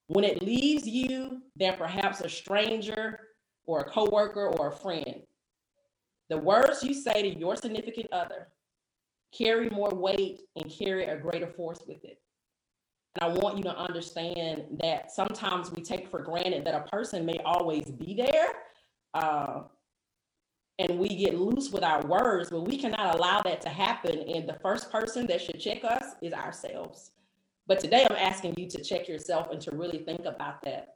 When 0.09 0.23
it 0.23 0.41
leaves 0.41 0.87
you, 0.87 1.43
than 1.55 1.75
perhaps 1.77 2.21
a 2.21 2.29
stranger 2.29 3.19
or 3.65 3.81
a 3.81 3.89
coworker 3.89 4.47
or 4.57 4.69
a 4.69 4.75
friend. 4.75 5.21
The 6.29 6.37
words 6.37 6.83
you 6.83 6.93
say 6.93 7.21
to 7.21 7.37
your 7.37 7.55
significant 7.55 8.07
other 8.11 8.47
carry 9.31 9.69
more 9.69 9.91
weight 9.91 10.41
and 10.55 10.71
carry 10.71 11.05
a 11.05 11.17
greater 11.17 11.47
force 11.47 11.81
with 11.87 12.03
it. 12.03 12.19
And 13.15 13.31
I 13.31 13.39
want 13.39 13.57
you 13.57 13.63
to 13.65 13.77
understand 13.77 14.63
that 14.81 15.11
sometimes 15.11 15.71
we 15.71 15.83
take 15.83 16.09
for 16.09 16.23
granted 16.23 16.65
that 16.65 16.73
a 16.73 16.89
person 16.89 17.25
may 17.25 17.37
always 17.45 17.85
be 17.85 18.15
there. 18.15 18.49
Uh, 19.13 19.61
and 20.79 20.97
we 20.97 21.09
get 21.09 21.37
loose 21.37 21.71
with 21.71 21.83
our 21.83 22.01
words, 22.05 22.49
but 22.49 22.61
we 22.61 22.77
cannot 22.77 23.15
allow 23.15 23.41
that 23.41 23.61
to 23.61 23.69
happen. 23.69 24.19
And 24.27 24.47
the 24.47 24.57
first 24.61 24.91
person 24.91 25.27
that 25.27 25.41
should 25.41 25.59
check 25.59 25.83
us 25.83 26.15
is 26.21 26.33
ourselves. 26.33 27.11
But 27.69 27.79
today 27.79 28.07
I'm 28.09 28.17
asking 28.17 28.55
you 28.57 28.67
to 28.67 28.83
check 28.83 29.07
yourself 29.07 29.51
and 29.51 29.61
to 29.61 29.71
really 29.71 29.99
think 29.99 30.25
about 30.25 30.63
that. 30.63 30.95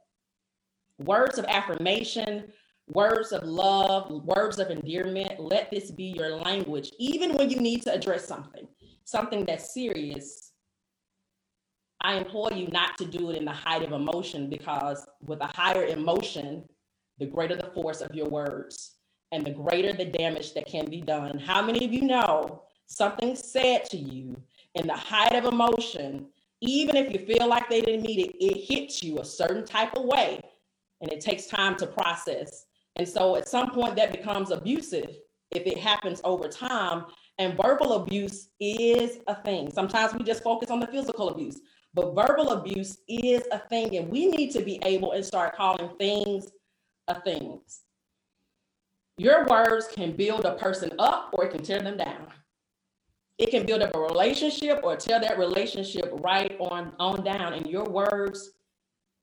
Words 0.98 1.38
of 1.38 1.44
affirmation, 1.44 2.52
words 2.88 3.30
of 3.30 3.44
love, 3.44 4.10
words 4.24 4.58
of 4.58 4.70
endearment. 4.70 5.38
Let 5.38 5.70
this 5.70 5.92
be 5.92 6.06
your 6.16 6.30
language, 6.30 6.90
even 6.98 7.34
when 7.34 7.48
you 7.48 7.60
need 7.60 7.82
to 7.82 7.94
address 7.94 8.26
something, 8.26 8.66
something 9.04 9.44
that's 9.44 9.72
serious. 9.72 10.50
I 12.00 12.16
implore 12.16 12.52
you 12.52 12.66
not 12.66 12.98
to 12.98 13.04
do 13.04 13.30
it 13.30 13.36
in 13.36 13.44
the 13.44 13.52
height 13.52 13.84
of 13.84 13.92
emotion 13.92 14.50
because 14.50 15.06
with 15.22 15.40
a 15.42 15.50
higher 15.54 15.86
emotion, 15.86 16.64
the 17.18 17.26
greater 17.26 17.54
the 17.54 17.70
force 17.72 18.00
of 18.00 18.12
your 18.16 18.28
words 18.28 18.96
and 19.30 19.46
the 19.46 19.52
greater 19.52 19.92
the 19.92 20.06
damage 20.06 20.54
that 20.54 20.66
can 20.66 20.90
be 20.90 21.00
done. 21.00 21.38
How 21.38 21.62
many 21.62 21.84
of 21.84 21.92
you 21.92 22.02
know 22.02 22.64
something 22.86 23.36
said 23.36 23.84
to 23.90 23.96
you 23.96 24.36
in 24.74 24.88
the 24.88 24.96
height 24.96 25.36
of 25.36 25.44
emotion, 25.44 26.26
even 26.68 26.96
if 26.96 27.12
you 27.12 27.26
feel 27.26 27.48
like 27.48 27.68
they 27.68 27.80
didn't 27.80 28.02
mean 28.02 28.20
it, 28.20 28.36
it 28.40 28.64
hits 28.68 29.02
you 29.02 29.18
a 29.18 29.24
certain 29.24 29.64
type 29.64 29.96
of 29.96 30.04
way 30.04 30.40
and 31.00 31.12
it 31.12 31.20
takes 31.20 31.46
time 31.46 31.76
to 31.76 31.86
process. 31.86 32.66
And 32.96 33.08
so 33.08 33.36
at 33.36 33.48
some 33.48 33.70
point 33.70 33.96
that 33.96 34.12
becomes 34.12 34.50
abusive 34.50 35.16
if 35.50 35.66
it 35.66 35.78
happens 35.78 36.20
over 36.24 36.48
time. 36.48 37.06
And 37.38 37.56
verbal 37.56 37.94
abuse 37.94 38.48
is 38.60 39.18
a 39.26 39.34
thing. 39.42 39.70
Sometimes 39.72 40.14
we 40.14 40.22
just 40.22 40.42
focus 40.42 40.70
on 40.70 40.78
the 40.78 40.86
physical 40.86 41.30
abuse, 41.30 41.60
but 41.92 42.14
verbal 42.14 42.52
abuse 42.52 42.98
is 43.08 43.42
a 43.50 43.58
thing. 43.58 43.96
And 43.96 44.08
we 44.08 44.26
need 44.26 44.52
to 44.52 44.62
be 44.62 44.78
able 44.84 45.12
and 45.12 45.24
start 45.24 45.56
calling 45.56 45.90
things 45.98 46.50
a 47.08 47.20
things. 47.20 47.80
Your 49.18 49.46
words 49.46 49.88
can 49.88 50.16
build 50.16 50.44
a 50.44 50.54
person 50.54 50.92
up 50.98 51.30
or 51.32 51.44
it 51.44 51.50
can 51.50 51.62
tear 51.62 51.80
them 51.80 51.96
down. 51.96 52.28
It 53.38 53.50
can 53.50 53.66
build 53.66 53.82
up 53.82 53.94
a 53.94 53.98
relationship 53.98 54.80
or 54.84 54.96
tear 54.96 55.20
that 55.20 55.38
relationship 55.38 56.10
right 56.20 56.56
on, 56.60 56.92
on 56.98 57.24
down. 57.24 57.54
And 57.54 57.66
your 57.66 57.84
words 57.84 58.52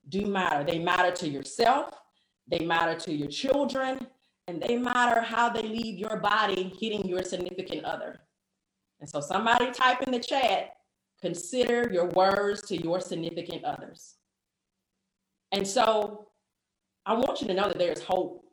do 0.10 0.26
matter. 0.26 0.64
They 0.64 0.80
matter 0.80 1.12
to 1.18 1.30
yourself, 1.30 1.94
they 2.48 2.60
matter 2.60 3.00
to 3.00 3.14
your 3.14 3.30
children, 3.30 4.08
and 4.48 4.62
they 4.62 4.76
matter 4.78 5.22
how 5.22 5.50
they 5.50 5.64
leave 5.64 5.98
your 5.98 6.18
body 6.18 6.74
hitting 6.80 7.08
your 7.08 7.24
significant 7.24 7.86
other. 7.86 8.20
And 9.00 9.10
so, 9.10 9.22
somebody 9.22 9.72
type 9.72 10.02
in 10.04 10.12
the 10.12 10.20
chat, 10.20 10.76
consider 11.22 11.90
your 11.92 12.08
words 12.08 12.62
to 12.64 12.78
your 12.78 13.00
significant 13.00 13.64
others. 13.64 14.16
And 15.52 15.68
so, 15.68 16.28
I 17.06 17.14
want 17.14 17.42
you 17.42 17.48
to 17.48 17.54
know 17.54 17.68
that 17.68 17.80
there's 17.80 18.04
hope. 18.04 18.46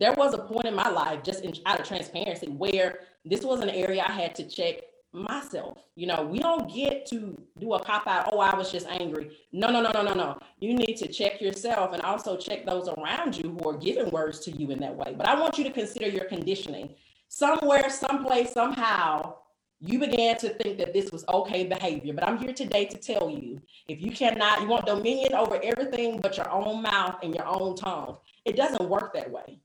There 0.00 0.12
was 0.12 0.34
a 0.34 0.38
point 0.38 0.66
in 0.66 0.74
my 0.74 0.88
life, 0.88 1.22
just 1.22 1.44
in, 1.44 1.54
out 1.66 1.80
of 1.80 1.86
transparency, 1.86 2.48
where 2.48 3.00
this 3.24 3.42
was 3.42 3.60
an 3.60 3.70
area 3.70 4.04
I 4.06 4.12
had 4.12 4.34
to 4.36 4.48
check 4.48 4.82
myself. 5.12 5.78
You 5.94 6.08
know, 6.08 6.22
we 6.22 6.40
don't 6.40 6.72
get 6.72 7.06
to 7.06 7.40
do 7.60 7.74
a 7.74 7.82
cop 7.82 8.06
out, 8.06 8.30
oh, 8.32 8.40
I 8.40 8.56
was 8.56 8.72
just 8.72 8.86
angry. 8.88 9.30
No, 9.52 9.70
no, 9.70 9.80
no, 9.80 9.92
no, 9.92 10.02
no, 10.02 10.12
no. 10.12 10.38
You 10.58 10.74
need 10.74 10.96
to 10.96 11.06
check 11.06 11.40
yourself 11.40 11.92
and 11.92 12.02
also 12.02 12.36
check 12.36 12.66
those 12.66 12.88
around 12.88 13.36
you 13.36 13.56
who 13.56 13.70
are 13.70 13.76
giving 13.76 14.10
words 14.10 14.40
to 14.40 14.50
you 14.50 14.70
in 14.72 14.80
that 14.80 14.96
way. 14.96 15.14
But 15.16 15.28
I 15.28 15.40
want 15.40 15.56
you 15.58 15.64
to 15.64 15.70
consider 15.70 16.08
your 16.08 16.24
conditioning. 16.24 16.94
Somewhere, 17.28 17.88
someplace, 17.88 18.52
somehow, 18.52 19.36
you 19.80 19.98
began 19.98 20.36
to 20.38 20.48
think 20.50 20.78
that 20.78 20.92
this 20.92 21.12
was 21.12 21.24
okay 21.28 21.64
behavior. 21.64 22.14
But 22.14 22.26
I'm 22.26 22.38
here 22.38 22.52
today 22.52 22.86
to 22.86 22.98
tell 22.98 23.30
you 23.30 23.60
if 23.88 24.00
you 24.00 24.10
cannot, 24.10 24.62
you 24.62 24.66
want 24.66 24.86
dominion 24.86 25.34
over 25.34 25.60
everything 25.62 26.20
but 26.20 26.36
your 26.36 26.50
own 26.50 26.82
mouth 26.82 27.16
and 27.22 27.34
your 27.34 27.46
own 27.46 27.76
tongue, 27.76 28.16
it 28.44 28.56
doesn't 28.56 28.88
work 28.88 29.14
that 29.14 29.30
way. 29.30 29.60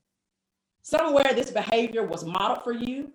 Somewhere 0.82 1.32
this 1.34 1.50
behavior 1.50 2.04
was 2.04 2.24
modeled 2.24 2.64
for 2.64 2.72
you 2.72 3.12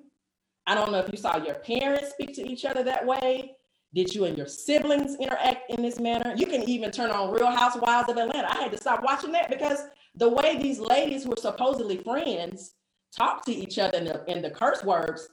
I 0.67 0.74
don't 0.74 0.91
know 0.91 1.00
if 1.00 1.12
you 1.12 1.17
saw 1.17 1.38
your 1.38 1.55
parents 1.55 2.10
speak 2.10 2.34
to 2.36 2.48
each 2.48 2.65
other 2.65 2.84
that 2.84 3.05
way. 3.05 3.55
Did 3.93 4.13
you 4.13 4.25
and 4.25 4.38
your 4.38 4.48
siblings 4.48 5.15
interact 5.15 5.69
in 5.72 5.81
this 5.81 6.00
manner? 6.00 6.34
You 6.36 6.48
can 6.48 6.67
even 6.67 6.91
turn 6.91 7.12
on 7.12 7.31
Real 7.31 7.50
Housewives 7.51 8.10
of 8.10 8.17
Atlanta. 8.17 8.51
I 8.51 8.63
had 8.63 8.72
to 8.72 8.77
stop 8.77 9.03
watching 9.03 9.31
that 9.34 9.50
because 9.50 9.84
the 10.15 10.27
way 10.27 10.57
these 10.57 10.79
ladies 10.79 11.24
who 11.24 11.34
are 11.34 11.38
supposedly 11.38 11.98
friends 11.98 12.74
talk 13.15 13.45
to 13.45 13.53
each 13.53 13.77
other 13.77 14.00
in 14.00 14.05
the, 14.05 14.41
the 14.41 14.50
curse 14.50 14.84
words, 14.84 15.29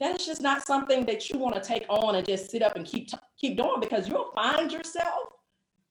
that's 0.00 0.26
just 0.26 0.42
not 0.42 0.66
something 0.66 1.06
that 1.06 1.30
you 1.30 1.38
want 1.38 1.54
to 1.54 1.60
take 1.60 1.86
on 1.88 2.16
and 2.16 2.26
just 2.26 2.50
sit 2.50 2.60
up 2.60 2.76
and 2.76 2.84
keep 2.84 3.08
keep 3.38 3.56
doing 3.56 3.80
because 3.80 4.08
you'll 4.08 4.32
find 4.34 4.72
yourself 4.72 5.28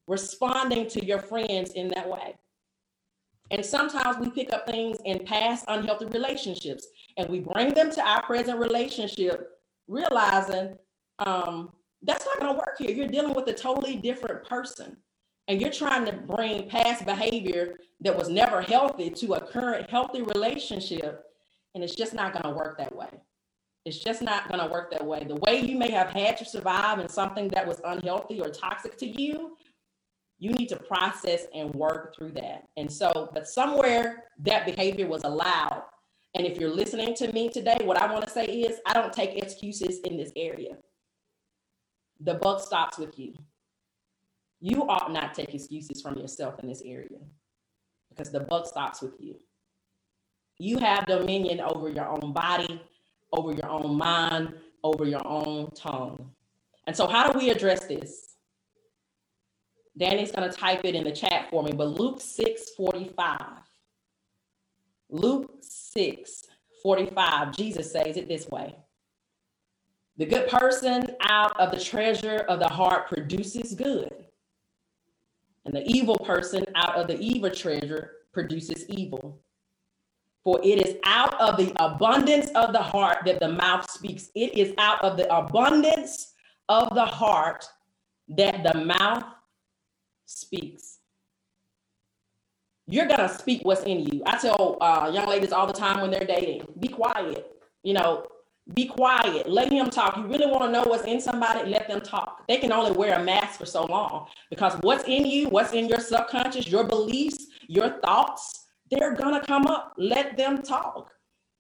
responding 0.06 0.88
to 0.90 1.04
your 1.04 1.20
friends 1.20 1.72
in 1.72 1.88
that 1.90 2.08
way. 2.08 2.36
And 3.52 3.66
sometimes 3.66 4.18
we 4.18 4.30
pick 4.30 4.54
up 4.54 4.66
things 4.66 4.98
in 5.04 5.26
past 5.26 5.66
unhealthy 5.68 6.06
relationships 6.06 6.88
and 7.18 7.30
we 7.30 7.42
bring 7.42 7.74
them 7.74 7.92
to 7.92 8.02
our 8.02 8.24
present 8.24 8.58
relationship, 8.58 9.50
realizing 9.90 10.78
um, 11.20 11.70
that's 12.02 12.26
not 12.26 12.40
going 12.40 12.54
to 12.54 12.58
work 12.58 12.78
here. 12.80 12.92
You're 12.92 13.08
dealing 13.08 13.34
with 13.34 13.48
a 13.48 13.54
totally 13.54 13.98
different 13.98 14.48
person. 14.48 14.96
And 15.50 15.60
you're 15.60 15.72
trying 15.72 16.06
to 16.06 16.14
bring 16.14 16.70
past 16.70 17.06
behavior 17.06 17.78
that 18.00 18.18
was 18.18 18.30
never 18.30 18.62
healthy 18.62 19.10
to 19.10 19.34
a 19.34 19.42
current 19.42 19.90
healthy 19.90 20.22
relationship. 20.22 21.26
And 21.76 21.84
it's 21.84 21.96
just 21.96 22.14
not 22.14 22.32
going 22.32 22.44
to 22.44 22.58
work 22.58 22.78
that 22.78 22.96
way. 22.96 23.10
It's 23.84 24.00
just 24.00 24.22
not 24.22 24.48
going 24.48 24.62
to 24.62 24.72
work 24.72 24.92
that 24.92 25.06
way. 25.06 25.26
The 25.26 25.36
way 25.38 25.60
you 25.60 25.78
may 25.78 25.92
have 25.92 26.12
had 26.12 26.38
to 26.38 26.46
survive 26.46 27.00
in 27.00 27.10
something 27.10 27.50
that 27.50 27.68
was 27.68 27.82
unhealthy 27.84 28.40
or 28.40 28.50
toxic 28.50 28.98
to 29.00 29.08
you, 29.08 29.58
you 30.42 30.52
need 30.54 30.68
to 30.70 30.78
process 30.78 31.48
and 31.56 31.74
work 31.76 32.16
through 32.18 32.34
that. 32.34 32.68
And 32.78 32.92
so, 32.92 33.32
but 33.34 33.48
somewhere 33.48 34.26
that 34.42 34.68
behavior 34.68 35.08
was 35.08 35.24
allowed 35.26 35.84
and 36.36 36.48
if 36.48 36.60
you're 36.60 36.72
listening 36.74 37.16
to 37.16 37.32
me 37.34 37.50
today, 37.50 37.78
what 37.84 38.02
I 38.02 38.12
want 38.12 38.26
to 38.26 38.32
say 38.32 38.46
is 38.46 38.80
I 38.86 38.94
don't 38.94 39.14
take 39.14 39.38
excuses 39.38 40.00
in 40.02 40.18
this 40.18 40.32
area. 40.36 40.78
The 42.22 42.36
buck 42.36 42.62
stops 42.62 42.98
with 42.98 43.20
you. 43.20 43.34
You 44.62 44.88
ought 44.90 45.12
not 45.12 45.34
take 45.34 45.54
excuses 45.56 46.02
from 46.02 46.18
yourself 46.18 46.60
in 46.60 46.70
this 46.70 46.84
area 46.86 47.20
because 48.10 48.32
the 48.32 48.42
buck 48.42 48.68
stops 48.68 49.02
with 49.02 49.16
you. 49.20 49.36
You 50.60 50.78
have 50.80 51.08
dominion 51.08 51.62
over 51.62 51.90
your 51.90 52.08
own 52.08 52.34
body. 52.34 52.82
over 53.34 53.54
your 53.54 53.70
own 53.70 53.98
mind, 53.98 54.54
over 54.84 55.06
your 55.06 55.26
own 55.28 55.72
tongue. 55.72 56.32
And 56.88 56.96
so, 56.96 57.08
how 57.08 57.32
do 57.32 57.40
we 57.40 57.50
address 57.52 57.86
this? 57.86 58.31
Danny's 59.98 60.32
going 60.32 60.50
to 60.50 60.56
type 60.56 60.86
it 60.86 60.96
in 60.96 61.04
the 61.04 61.12
chat 61.12 61.50
for 61.50 61.64
me, 61.64 61.72
but 61.74 61.88
Luke 61.88 62.22
6 62.22 62.72
45. 62.78 63.42
Luke 65.10 65.58
6 65.62 66.44
45, 66.82 67.56
Jesus 67.56 67.92
says 67.92 68.18
it 68.18 68.28
this 68.28 68.48
way 68.48 68.76
The 70.18 70.26
good 70.26 70.50
person 70.50 71.08
out 71.22 71.60
of 71.60 71.72
the 71.72 71.80
treasure 71.80 72.46
of 72.48 72.60
the 72.60 72.70
heart 72.70 73.08
produces 73.08 73.74
good, 73.74 74.14
and 75.66 75.76
the 75.76 75.86
evil 75.86 76.18
person 76.18 76.64
out 76.76 76.96
of 76.96 77.08
the 77.08 77.20
evil 77.20 77.52
treasure 77.52 78.12
produces 78.32 78.88
evil. 78.90 79.42
For 80.44 80.60
it 80.64 80.88
is 80.88 80.96
out 81.04 81.40
of 81.40 81.58
the 81.58 81.72
abundance 81.84 82.50
of 82.56 82.74
the 82.74 82.82
heart 82.82 83.20
that 83.26 83.40
the 83.40 83.50
mouth 83.50 83.90
speaks. 83.92 84.32
It 84.34 84.58
is 84.58 84.74
out 84.80 85.04
of 85.04 85.16
the 85.18 85.32
abundance 85.32 86.34
of 86.68 86.96
the 86.96 87.06
heart 87.06 87.66
that 88.30 88.64
the 88.64 88.84
mouth 88.84 89.24
speaks. 90.32 91.00
You're 92.88 93.08
gonna 93.08 93.30
speak 93.30 93.62
what's 93.64 93.84
in 93.84 94.02
you. 94.02 94.22
I 94.26 94.38
tell 94.38 94.78
uh, 94.82 95.12
young 95.14 95.28
ladies 95.28 95.52
all 95.52 95.68
the 95.68 95.74
time 95.74 96.02
when 96.02 96.12
they're 96.12 96.26
dating, 96.26 96.68
be 96.80 96.88
quiet. 96.88 97.48
You 97.84 97.94
know, 97.94 98.26
be 98.74 98.86
quiet. 98.86 99.50
Let 99.50 99.72
him 99.72 99.90
talk. 99.90 100.18
You 100.18 100.28
really 100.28 100.46
want 100.46 100.64
to 100.64 100.72
know 100.72 100.84
what's 100.84 101.06
in 101.06 101.20
somebody? 101.20 101.70
Let 101.70 101.88
them 101.88 102.02
talk. 102.02 102.48
They 102.48 102.58
can 102.58 102.72
only 102.72 102.92
wear 102.92 103.20
a 103.20 103.24
mask 103.24 103.60
for 103.60 103.66
so 103.66 103.86
long 103.86 104.28
because 104.50 104.74
what's 104.82 105.06
in 105.06 105.26
you, 105.26 105.48
what's 105.50 105.74
in 105.74 105.88
your 105.88 106.00
subconscious, 106.00 106.68
your 106.68 106.84
beliefs, 106.84 107.48
your 107.68 107.90
thoughts, 108.04 108.66
they're 108.92 109.16
to 109.16 109.42
come 109.46 109.68
up. 109.68 109.94
Let 109.98 110.38
them 110.38 110.62
talk. 110.62 111.12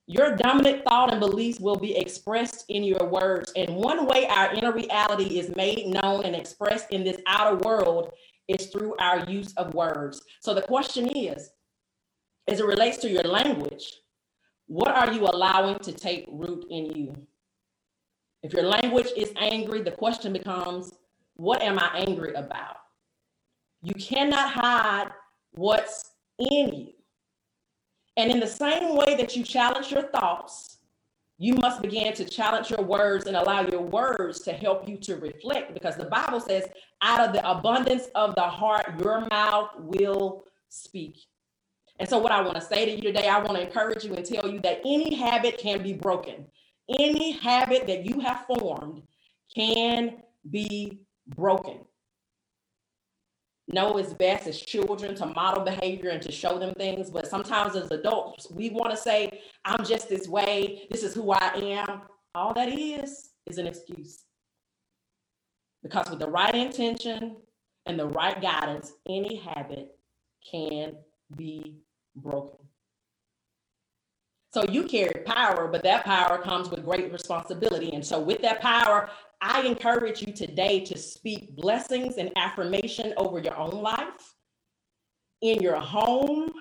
Your 0.08 0.36
dominant 0.36 0.84
thought 0.84 1.12
and 1.12 1.22
beliefs 1.22 1.60
will 1.60 1.78
be 1.78 1.96
expressed 1.96 2.66
in 2.68 2.84
your 2.84 3.06
words. 3.06 3.54
And 3.56 3.75
one 3.75 4.06
way 4.06 4.28
our 4.28 4.54
inner 4.54 4.74
reality 4.74 5.40
is 5.40 5.56
made 5.56 5.88
known 5.88 6.25
and 6.25 6.36
expressed 6.36 6.92
in 6.92 7.06
this 7.06 7.22
outer 7.28 7.56
world 7.58 8.12
is 8.51 8.67
through 8.67 8.96
our 9.00 9.29
use 9.29 9.53
of 9.53 9.74
words. 9.74 10.22
So 10.39 10.53
the 10.53 10.62
question 10.62 11.08
is, 11.10 11.50
as 12.48 12.60
it 12.60 12.65
relates 12.65 12.98
to 13.00 13.10
your 13.10 13.24
language, 13.24 13.86
what 14.67 14.89
are 14.89 15.12
you 15.12 15.25
allowing 15.25 15.79
to 15.79 15.91
take 15.91 16.25
root 16.29 16.65
in 16.70 16.86
you? 16.96 17.15
If 18.43 18.53
your 18.53 18.63
language 18.63 19.10
is 19.15 19.31
angry, 19.38 19.81
the 19.81 19.91
question 19.91 20.34
becomes, 20.34 20.93
what 21.36 21.62
am 21.62 21.77
I 21.77 22.03
angry 22.08 22.34
about? 22.34 22.77
You 23.84 23.93
cannot 23.96 24.51
hide 24.51 25.10
what's 25.51 26.12
in 26.39 26.74
you. 26.74 26.88
And 28.17 28.31
in 28.31 28.39
the 28.39 28.48
same 28.48 28.96
way 28.96 29.15
that 29.15 29.36
you 29.36 29.43
challenge 29.43 29.91
your 29.91 30.03
thoughts, 30.03 30.71
you 31.42 31.56
must 31.56 31.82
begin 31.82 32.14
to 32.14 32.24
challenge 32.24 32.70
your 32.70 32.84
words 32.84 33.26
and 33.26 33.36
allow 33.36 33.62
your 33.62 33.82
words 33.82 34.42
to 34.42 34.54
help 34.54 34.88
you 34.88 34.96
to 34.96 35.16
reflect 35.16 35.74
because 35.74 35.96
the 35.96 36.06
Bible 36.06 36.40
says, 36.40 36.68
out 37.02 37.20
of 37.20 37.34
the 37.34 37.50
abundance 37.50 38.10
of 38.14 38.36
the 38.36 38.44
heart, 38.44 38.86
your 39.04 39.26
mouth 39.32 39.72
will 39.80 40.44
speak. 40.70 41.18
And 41.98 42.08
so, 42.08 42.20
what 42.20 42.32
I 42.32 42.42
want 42.42 42.56
to 42.56 42.62
say 42.62 42.86
to 42.86 42.92
you 42.92 43.02
today, 43.02 43.28
I 43.28 43.40
want 43.40 43.58
to 43.58 43.66
encourage 43.66 44.04
you 44.04 44.14
and 44.14 44.24
tell 44.24 44.48
you 44.48 44.60
that 44.60 44.82
any 44.86 45.16
habit 45.16 45.58
can 45.58 45.82
be 45.82 45.94
broken. 45.94 46.46
Any 47.00 47.32
habit 47.32 47.88
that 47.88 48.06
you 48.06 48.20
have 48.20 48.46
formed 48.46 49.02
can 49.56 50.22
be 50.48 51.00
broken 51.36 51.80
know 53.74 53.98
it's 53.98 54.13
best 54.13 54.48
as 54.48 54.60
children 54.62 55.16
to 55.16 55.25
model 55.25 55.63
behavior 55.63 56.10
and 56.10 56.22
to 56.24 56.32
show 56.32 56.60
them 56.60 56.74
things. 56.75 57.10
But 57.10 57.28
sometimes 57.28 57.75
as 57.75 57.92
adults, 57.92 58.50
we 58.51 58.70
want 58.70 58.92
to 58.92 58.98
say, 58.98 59.42
I'm 59.66 59.86
just 59.86 60.10
this 60.10 60.28
way. 60.28 60.88
This 60.90 61.04
is 61.04 61.13
who 61.13 61.32
I 61.32 61.51
am. 61.56 62.01
All 62.36 62.54
that 62.54 62.70
is 62.70 63.32
is 63.46 63.58
an 63.58 63.68
excuse. 63.68 64.24
Because 65.84 66.10
with 66.10 66.20
the 66.20 66.30
right 66.30 66.54
intention 66.54 67.38
and 67.86 68.00
the 68.00 68.08
right 68.08 68.40
guidance, 68.42 68.94
any 69.08 69.38
habit 69.38 69.96
can 70.50 70.96
be 71.36 71.78
broken. 72.16 72.60
So 74.53 74.65
you 74.65 74.84
carry 74.84 75.24
power, 75.25 75.67
but 75.67 75.83
that 75.83 76.03
power 76.03 76.37
comes 76.37 76.70
with 76.70 76.83
great 76.83 77.11
responsibility. 77.11 77.94
And 77.94 78.05
so, 78.05 78.20
with 78.20 78.42
that 78.42 78.61
power, 78.61 79.09
I 79.40 79.61
encourage 79.61 80.22
you 80.22 80.33
today 80.33 80.81
to 80.81 80.98
speak 80.98 81.55
blessings 81.55 82.18
and 82.18 82.31
affirmation 82.35 83.14
over 83.16 83.40
your 83.40 83.57
own 83.57 83.81
life, 83.81 84.35
in 85.42 85.61
your 85.61 85.79
home. 85.79 86.51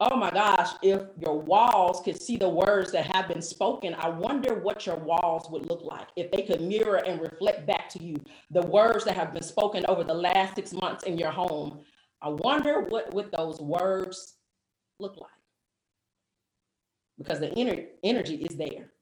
Oh 0.00 0.16
my 0.16 0.30
gosh, 0.30 0.72
if 0.82 1.02
your 1.20 1.40
walls 1.40 2.02
could 2.04 2.20
see 2.20 2.36
the 2.36 2.48
words 2.48 2.90
that 2.92 3.14
have 3.14 3.28
been 3.28 3.40
spoken, 3.40 3.94
I 3.94 4.08
wonder 4.08 4.56
what 4.56 4.84
your 4.84 4.96
walls 4.96 5.48
would 5.50 5.70
look 5.70 5.82
like 5.82 6.08
if 6.16 6.32
they 6.32 6.42
could 6.42 6.60
mirror 6.60 6.96
and 6.96 7.20
reflect 7.20 7.64
back 7.64 7.88
to 7.90 8.02
you 8.02 8.16
the 8.50 8.62
words 8.62 9.04
that 9.04 9.16
have 9.16 9.32
been 9.32 9.44
spoken 9.44 9.84
over 9.88 10.02
the 10.02 10.12
last 10.12 10.56
six 10.56 10.72
months 10.72 11.04
in 11.04 11.16
your 11.16 11.30
home. 11.30 11.82
I 12.20 12.28
wonder 12.30 12.80
what 12.80 13.14
would 13.14 13.30
those 13.30 13.60
words 13.60 14.34
look 14.98 15.16
like 15.16 15.30
because 17.18 17.40
the 17.40 17.48
ener- 17.50 17.86
energy 18.02 18.36
is 18.36 18.56
there. 18.56 18.92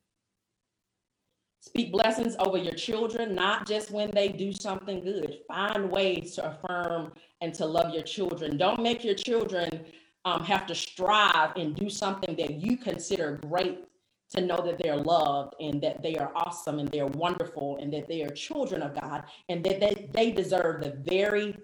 Speak 1.61 1.93
blessings 1.93 2.35
over 2.41 2.59
your 2.59 2.75
children, 2.75 3.37
not 3.37 3.69
just 3.69 3.93
when 3.93 4.11
they 4.11 4.29
do 4.29 4.53
something 4.53 5.01
good. 5.03 5.39
Find 5.47 5.91
ways 5.91 6.35
to 6.35 6.51
affirm 6.51 7.13
and 7.41 7.55
to 7.55 7.65
love 7.65 7.95
your 7.95 8.03
children. 8.03 8.57
Don't 8.57 8.83
make 8.83 9.05
your 9.05 9.15
children 9.15 9.85
um, 10.25 10.43
have 10.43 10.67
to 10.67 10.75
strive 10.75 11.57
and 11.57 11.77
do 11.77 11.89
something 11.89 12.35
that 12.37 12.55
you 12.55 12.77
consider 12.77 13.41
great 13.49 13.85
to 14.31 14.41
know 14.41 14.61
that 14.65 14.79
they're 14.79 14.97
loved 14.97 15.55
and 15.61 15.81
that 15.83 16.03
they 16.03 16.17
are 16.17 16.33
awesome 16.35 16.79
and 16.79 16.89
they're 16.89 17.07
wonderful 17.07 17.79
and 17.81 17.93
that 17.93 18.09
they 18.09 18.23
are 18.23 18.31
children 18.31 18.83
of 18.83 18.99
God 18.99 19.25
and 19.49 19.63
that 19.65 19.79
they, 19.79 20.09
they 20.13 20.31
deserve 20.33 20.83
the 20.83 20.97
very 21.05 21.57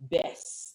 best. 0.00 0.73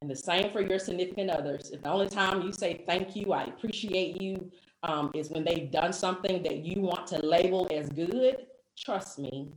And 0.00 0.10
the 0.10 0.16
same 0.16 0.50
for 0.52 0.60
your 0.60 0.78
significant 0.78 1.30
others. 1.30 1.70
If 1.70 1.82
the 1.82 1.90
only 1.90 2.08
time 2.08 2.42
you 2.42 2.52
say 2.52 2.84
thank 2.86 3.16
you, 3.16 3.32
I 3.32 3.44
appreciate 3.44 4.20
you, 4.20 4.50
um, 4.82 5.10
is 5.14 5.30
when 5.30 5.44
they've 5.44 5.70
done 5.70 5.92
something 5.92 6.42
that 6.42 6.58
you 6.58 6.80
want 6.80 7.06
to 7.08 7.18
label 7.24 7.66
as 7.72 7.88
good, 7.88 8.46
trust 8.78 9.18
me, 9.18 9.52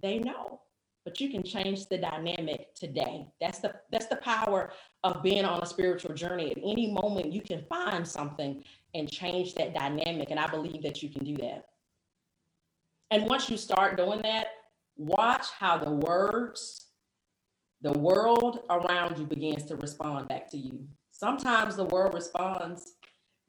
they 0.00 0.18
know. 0.18 0.60
But 1.04 1.20
you 1.20 1.30
can 1.30 1.42
change 1.42 1.88
the 1.88 1.98
dynamic 1.98 2.74
today. 2.74 3.26
That's 3.40 3.58
the 3.58 3.74
that's 3.90 4.06
the 4.06 4.16
power 4.16 4.72
of 5.02 5.20
being 5.22 5.44
on 5.44 5.60
a 5.60 5.66
spiritual 5.66 6.14
journey. 6.14 6.52
At 6.52 6.58
any 6.58 6.92
moment, 6.92 7.32
you 7.32 7.40
can 7.40 7.64
find 7.68 8.06
something 8.06 8.62
and 8.94 9.10
change 9.10 9.54
that 9.54 9.74
dynamic. 9.74 10.30
And 10.30 10.38
I 10.38 10.46
believe 10.46 10.80
that 10.84 11.02
you 11.02 11.08
can 11.08 11.24
do 11.24 11.36
that. 11.38 11.66
And 13.10 13.28
once 13.28 13.50
you 13.50 13.56
start 13.56 13.96
doing 13.96 14.22
that, 14.22 14.46
watch 14.96 15.46
how 15.58 15.76
the 15.76 15.90
words, 15.90 16.81
the 17.82 17.92
world 17.92 18.60
around 18.70 19.18
you 19.18 19.24
begins 19.24 19.64
to 19.64 19.76
respond 19.76 20.28
back 20.28 20.48
to 20.50 20.56
you. 20.56 20.86
Sometimes 21.10 21.76
the 21.76 21.84
world 21.84 22.14
responds 22.14 22.94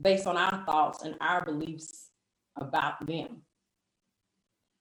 based 0.02 0.28
on 0.28 0.38
our 0.38 0.66
thoughts 0.66 1.04
and 1.04 1.16
our 1.22 1.46
beliefs 1.46 2.10
about 2.58 3.06
them. 3.06 3.42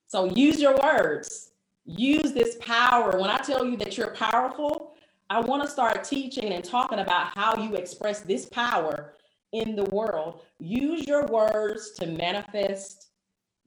So 0.06 0.24
use 0.24 0.60
your 0.60 0.76
words. 0.82 1.50
Use 1.84 2.32
this 2.32 2.56
power. 2.60 3.18
When 3.18 3.30
I 3.30 3.38
tell 3.38 3.64
you 3.64 3.76
that 3.78 3.96
you're 3.96 4.14
powerful, 4.14 4.94
I 5.28 5.40
want 5.40 5.62
to 5.62 5.70
start 5.70 6.04
teaching 6.04 6.52
and 6.52 6.64
talking 6.64 6.98
about 6.98 7.36
how 7.36 7.56
you 7.56 7.74
express 7.74 8.20
this 8.20 8.46
power 8.46 9.14
in 9.52 9.76
the 9.76 9.84
world. 9.84 10.42
Use 10.58 11.06
your 11.06 11.26
words 11.26 11.92
to 11.92 12.06
manifest 12.06 13.08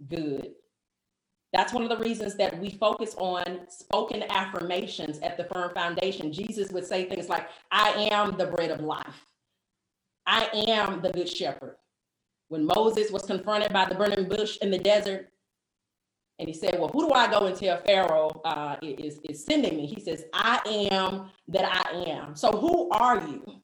good. 0.08 0.52
That's 1.56 1.72
one 1.72 1.84
of 1.84 1.90
the 1.90 2.04
reasons 2.04 2.36
that 2.36 2.60
we 2.60 2.72
focus 2.72 3.16
on 3.18 3.62
spoken 3.70 4.24
affirmations 4.30 5.20
at 5.20 5.38
the 5.38 5.46
Firm 5.46 5.74
Foundation. 5.74 6.34
Jesus 6.34 6.70
would 6.72 6.86
say 6.86 7.06
things 7.06 7.30
like, 7.30 7.48
I 7.72 8.10
am 8.12 8.38
the 8.38 8.48
bread 8.48 8.72
of 8.72 8.82
life. 8.82 9.26
I 10.28 10.50
am 10.68 11.02
the 11.02 11.12
good 11.12 11.30
shepherd. 11.30 11.78
When 12.50 12.66
Moses 12.66 13.10
was 13.10 13.24
confronted 13.24 13.72
by 13.72 13.86
the 13.86 13.96
burning 13.96 14.28
bush 14.28 14.58
in 14.62 14.70
the 14.70 14.78
desert, 14.78 15.32
and 16.40 16.50
he 16.50 16.54
said, 16.54 16.78
Well, 16.78 16.90
who 16.90 17.08
do 17.08 17.14
I 17.14 17.32
go 17.32 17.46
and 17.46 17.56
tell 17.56 17.78
Pharaoh 17.86 18.42
uh, 18.44 18.76
is, 18.82 19.22
is 19.30 19.46
sending 19.46 19.78
me? 19.78 19.86
He 19.86 20.02
says, 20.02 20.26
I 20.34 20.60
am 20.92 21.32
that 21.48 21.66
I 21.66 22.04
am. 22.10 22.36
So, 22.36 22.52
who 22.52 22.90
are 22.90 23.22
you? 23.22 23.62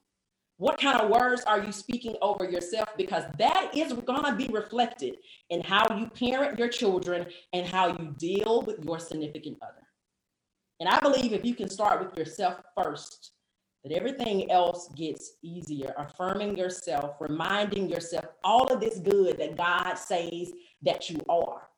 What 0.62 0.78
kind 0.78 1.00
of 1.00 1.10
words 1.10 1.42
are 1.42 1.60
you 1.60 1.72
speaking 1.72 2.14
over 2.22 2.48
yourself? 2.48 2.90
Because 2.96 3.24
that 3.36 3.76
is 3.76 3.92
going 3.94 4.22
to 4.22 4.36
be 4.36 4.46
reflected 4.46 5.16
in 5.50 5.60
how 5.60 5.84
you 5.98 6.06
parent 6.06 6.56
your 6.56 6.68
children 6.68 7.26
and 7.52 7.66
how 7.66 7.88
you 7.88 8.14
deal 8.16 8.62
with 8.62 8.84
your 8.84 9.00
significant 9.00 9.58
other. 9.60 9.82
And 10.78 10.88
I 10.88 11.00
believe 11.00 11.32
if 11.32 11.44
you 11.44 11.56
can 11.56 11.68
start 11.68 12.06
with 12.06 12.16
yourself 12.16 12.62
first, 12.80 13.32
that 13.82 13.92
everything 13.92 14.52
else 14.52 14.88
gets 14.94 15.32
easier. 15.42 15.94
Affirming 15.98 16.56
yourself, 16.56 17.16
reminding 17.18 17.90
yourself 17.90 18.26
all 18.44 18.72
of 18.72 18.80
this 18.80 19.00
good 19.00 19.38
that 19.38 19.56
God 19.56 19.94
says 19.94 20.52
that 20.82 21.10
you 21.10 21.18
are. 21.28 21.71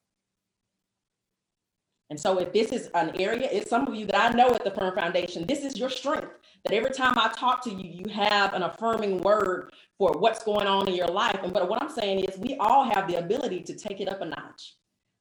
And 2.14 2.20
so, 2.20 2.38
if 2.38 2.52
this 2.52 2.70
is 2.70 2.90
an 2.94 3.10
area, 3.20 3.48
it's 3.50 3.68
some 3.68 3.88
of 3.88 3.94
you 3.96 4.06
that 4.06 4.14
I 4.14 4.36
know 4.36 4.54
at 4.54 4.62
the 4.62 4.70
Firm 4.70 4.94
Foundation, 4.94 5.44
this 5.46 5.64
is 5.64 5.76
your 5.76 5.90
strength. 5.90 6.30
That 6.62 6.72
every 6.72 6.92
time 6.92 7.14
I 7.16 7.28
talk 7.34 7.60
to 7.64 7.70
you, 7.70 8.04
you 8.04 8.08
have 8.08 8.54
an 8.54 8.62
affirming 8.62 9.18
word 9.22 9.72
for 9.98 10.12
what's 10.12 10.44
going 10.44 10.68
on 10.68 10.86
in 10.86 10.94
your 10.94 11.08
life. 11.08 11.40
And 11.42 11.52
but 11.52 11.68
what 11.68 11.82
I'm 11.82 11.90
saying 11.90 12.20
is, 12.20 12.38
we 12.38 12.56
all 12.60 12.84
have 12.84 13.08
the 13.08 13.16
ability 13.16 13.62
to 13.62 13.74
take 13.74 14.00
it 14.00 14.08
up 14.08 14.20
a 14.20 14.26
notch. 14.26 14.76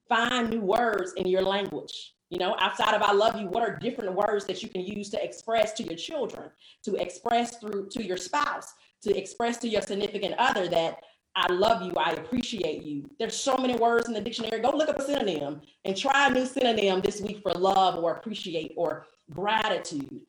Find 0.08 0.52
new 0.52 0.60
words 0.60 1.14
in 1.18 1.28
your 1.28 1.42
language. 1.42 2.14
You 2.30 2.38
know, 2.38 2.56
outside 2.60 2.94
of 2.94 3.02
I 3.02 3.12
love 3.12 3.42
you, 3.42 3.48
what 3.48 3.64
are 3.64 3.76
different 3.76 4.14
words 4.14 4.46
that 4.46 4.62
you 4.62 4.70
can 4.70 4.82
use 4.82 5.10
to 5.10 5.24
express 5.24 5.74
to 5.74 5.84
your 5.84 5.96
children, 5.96 6.52
to 6.84 6.94
express 6.98 7.58
through 7.58 7.90
to 7.90 8.04
your 8.04 8.18
spouse, 8.18 8.72
to 9.02 9.18
express 9.18 9.58
to 9.58 9.68
your 9.68 9.82
significant 9.82 10.36
other 10.38 10.68
that 10.68 11.00
I 11.36 11.52
love 11.52 11.82
you, 11.82 11.94
I 11.98 12.12
appreciate 12.12 12.84
you. 12.84 13.10
There's 13.18 13.36
so 13.36 13.58
many 13.58 13.76
words 13.76 14.08
in 14.08 14.14
the 14.14 14.22
dictionary. 14.22 14.62
Go 14.62 14.70
look 14.70 14.90
up 14.90 15.00
a 15.00 15.04
synonym 15.04 15.62
and 15.84 15.98
try 15.98 16.28
a 16.28 16.32
new 16.32 16.46
synonym 16.46 17.02
this 17.02 17.22
week 17.22 17.42
for 17.42 17.54
love 17.54 18.04
or 18.04 18.12
appreciate 18.14 18.74
or 18.78 19.08
gratitude 19.32 20.22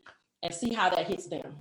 and 0.42 0.54
see 0.54 0.72
how 0.72 0.88
that 0.88 1.06
hits 1.06 1.26
them. 1.26 1.56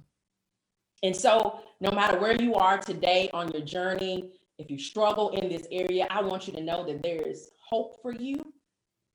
And 1.04 1.14
so, 1.14 1.60
no 1.82 1.92
matter 1.92 2.18
where 2.18 2.42
you 2.42 2.56
are 2.56 2.78
today 2.78 3.30
on 3.34 3.52
your 3.52 3.64
journey, 3.64 4.32
if 4.58 4.72
you 4.72 4.80
struggle 4.80 5.30
in 5.32 5.50
this 5.50 5.68
area, 5.72 6.08
I 6.10 6.22
want 6.22 6.48
you 6.48 6.54
to 6.54 6.62
know 6.62 6.86
that 6.86 7.04
there 7.04 7.22
is 7.22 7.50
hope 7.60 8.02
for 8.02 8.14
you, 8.14 8.54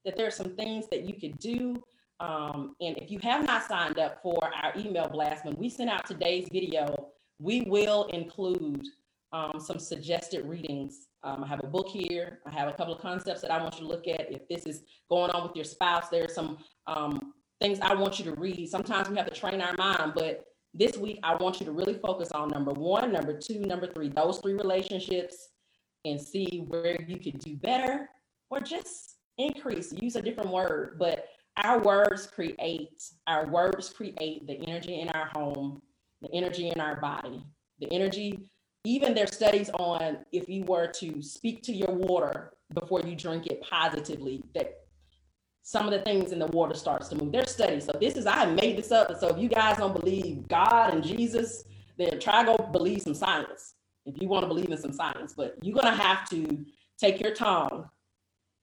that 0.05 0.15
there 0.15 0.27
are 0.27 0.33
some 0.33 0.55
things 0.57 0.87
that 0.91 1.05
you 1.05 1.15
could 1.15 1.39
do. 1.39 1.83
Um, 2.21 2.75
and 2.83 2.99
if 2.99 3.11
you 3.11 3.19
have 3.21 3.47
not 3.47 3.67
signed 3.67 3.99
up 3.99 4.21
for 4.23 4.39
our 4.43 4.73
email 4.77 5.09
blast, 5.09 5.47
when 5.47 5.57
we 5.57 5.71
send 5.71 5.89
out 5.89 6.07
today's 6.07 6.49
video, 6.53 7.09
we 7.39 7.63
will 7.63 8.05
include 8.07 8.85
um, 9.33 9.59
some 9.59 9.79
suggested 9.79 10.45
readings. 10.45 11.09
Um, 11.23 11.45
I 11.45 11.49
have 11.49 11.61
a 11.63 11.67
book 11.67 11.89
here. 11.89 12.41
I 12.47 12.51
have 12.51 12.69
a 12.69 12.73
couple 12.73 12.95
of 12.95 13.01
concepts 13.01 13.41
that 13.43 13.51
I 13.51 13.61
want 13.61 13.75
you 13.75 13.81
to 13.83 13.87
look 13.87 14.07
at. 14.07 14.33
If 14.33 14.49
this 14.49 14.67
is 14.67 14.83
going 15.11 15.31
on 15.31 15.47
with 15.47 15.57
your 15.57 15.65
spouse, 15.65 16.09
there's 16.09 16.35
some 16.35 16.59
um, 16.87 17.33
things 17.61 17.79
I 17.81 17.95
want 17.95 18.19
you 18.19 18.25
to 18.27 18.35
read. 18.35 18.69
Sometimes 18.69 19.09
we 19.09 19.17
have 19.17 19.27
to 19.27 19.35
train 19.35 19.61
our 19.61 19.75
mind, 19.77 20.13
but 20.15 20.45
this 20.75 20.97
week 20.97 21.19
I 21.23 21.35
want 21.37 21.61
you 21.61 21.67
to 21.67 21.73
really 21.73 21.95
focus 21.95 22.31
on 22.33 22.49
number 22.49 22.73
one, 22.73 23.13
number 23.13 23.39
two, 23.39 23.61
number 23.61 23.87
three, 23.87 24.09
those 24.09 24.39
three 24.39 24.55
relationships, 24.55 25.49
and 26.05 26.21
see 26.21 26.65
where 26.69 27.01
you 27.07 27.19
could 27.19 27.39
do 27.41 27.57
better 27.57 28.09
or 28.51 28.61
just 28.61 29.17
increase. 29.39 29.93
Use 29.93 30.17
a 30.17 30.23
different 30.23 30.51
word, 30.51 30.97
but 30.99 31.27
our 31.65 31.81
words 31.81 32.27
create 32.27 33.03
our 33.27 33.47
words 33.49 33.89
create 33.91 34.47
the 34.47 34.61
energy 34.69 35.01
in 35.01 35.09
our 35.11 35.27
home, 35.35 35.83
the 36.23 36.33
energy 36.33 36.69
in 36.69 36.81
our 36.81 37.01
body, 37.01 37.45
the 37.81 37.93
energy 37.93 38.49
even 38.89 39.13
their 39.15 39.27
studies 39.27 39.69
on 39.75 40.17
if 40.33 40.49
you 40.49 40.65
were 40.65 40.87
to 40.87 41.21
speak 41.21 41.63
to 41.63 41.73
your 41.75 41.93
water 41.93 42.55
before 42.73 43.03
you 43.03 43.15
drink 43.15 43.47
it 43.47 43.61
positively, 43.61 44.43
that 44.55 44.73
some 45.63 45.85
of 45.85 45.91
the 45.93 45.99
things 46.01 46.33
in 46.33 46.39
the 46.39 46.47
water 46.47 46.73
starts 46.75 47.09
to 47.09 47.15
move. 47.15 47.31
There's 47.31 47.51
studies. 47.51 47.85
So 47.85 47.93
this 48.01 48.17
is 48.17 48.25
I 48.25 48.47
made 48.47 48.79
this 48.79 48.91
up. 48.91 49.15
So 49.21 49.29
if 49.29 49.37
you 49.37 49.51
guys 49.51 49.77
don't 49.77 49.95
believe 49.95 50.49
God 50.49 50.95
and 50.95 51.05
Jesus, 51.05 51.65
then 51.99 52.19
try 52.19 52.43
to 52.43 52.57
go 52.57 52.67
believe 52.73 53.03
some 53.03 53.13
science. 53.13 53.75
If 54.07 54.23
you 54.23 54.27
want 54.27 54.45
to 54.45 54.49
believe 54.49 54.71
in 54.71 54.79
some 54.79 54.95
science, 54.95 55.35
but 55.37 55.57
you're 55.61 55.79
gonna 55.79 55.95
have 55.95 56.27
to 56.31 56.65
take 56.99 57.21
your 57.21 57.35
tongue 57.35 57.85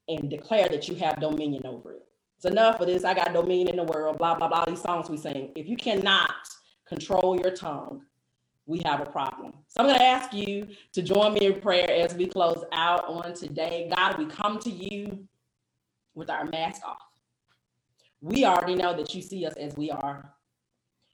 and 0.07 0.27
declare 0.27 0.67
that 0.69 0.87
you 0.87 0.95
have 0.95 1.19
dominion 1.19 1.67
over 1.67 1.93
it. 1.93 2.01
It's 2.37 2.45
enough 2.45 2.79
of 2.79 2.87
this. 2.87 3.03
I 3.03 3.13
got 3.13 3.31
dominion 3.31 3.69
in 3.69 3.75
the 3.75 3.83
world. 3.83 4.17
Blah 4.17 4.33
blah 4.33 4.47
blah. 4.47 4.65
These 4.65 4.81
songs 4.81 5.07
we 5.07 5.17
sing. 5.17 5.51
If 5.55 5.69
you 5.69 5.77
cannot 5.77 6.33
control 6.87 7.39
your 7.39 7.51
tongue, 7.51 8.01
we 8.65 8.81
have 8.85 9.01
a 9.01 9.05
problem. 9.05 9.53
So 9.67 9.81
I'm 9.81 9.87
going 9.87 9.99
to 9.99 10.05
ask 10.05 10.33
you 10.33 10.67
to 10.93 11.01
join 11.01 11.33
me 11.33 11.45
in 11.45 11.61
prayer 11.61 11.89
as 11.89 12.15
we 12.15 12.25
close 12.25 12.63
out 12.71 13.07
on 13.07 13.33
today. 13.33 13.91
God, 13.95 14.17
we 14.17 14.25
come 14.25 14.59
to 14.59 14.69
you 14.69 15.27
with 16.15 16.29
our 16.29 16.45
mask 16.45 16.81
off. 16.85 16.97
We 18.21 18.45
already 18.45 18.75
know 18.75 18.95
that 18.95 19.13
you 19.13 19.21
see 19.21 19.45
us 19.45 19.53
as 19.55 19.75
we 19.75 19.91
are. 19.91 20.33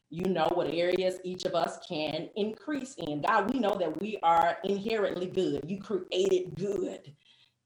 You 0.09 0.25
know 0.25 0.49
what 0.53 0.73
areas 0.73 1.19
each 1.23 1.45
of 1.45 1.55
us 1.55 1.79
can 1.87 2.29
increase 2.35 2.95
in. 2.95 3.21
God, 3.21 3.53
we 3.53 3.59
know 3.59 3.75
that 3.77 3.99
we 4.01 4.17
are 4.23 4.57
inherently 4.63 5.27
good. 5.27 5.63
You 5.67 5.79
created 5.79 6.55
good. 6.55 7.13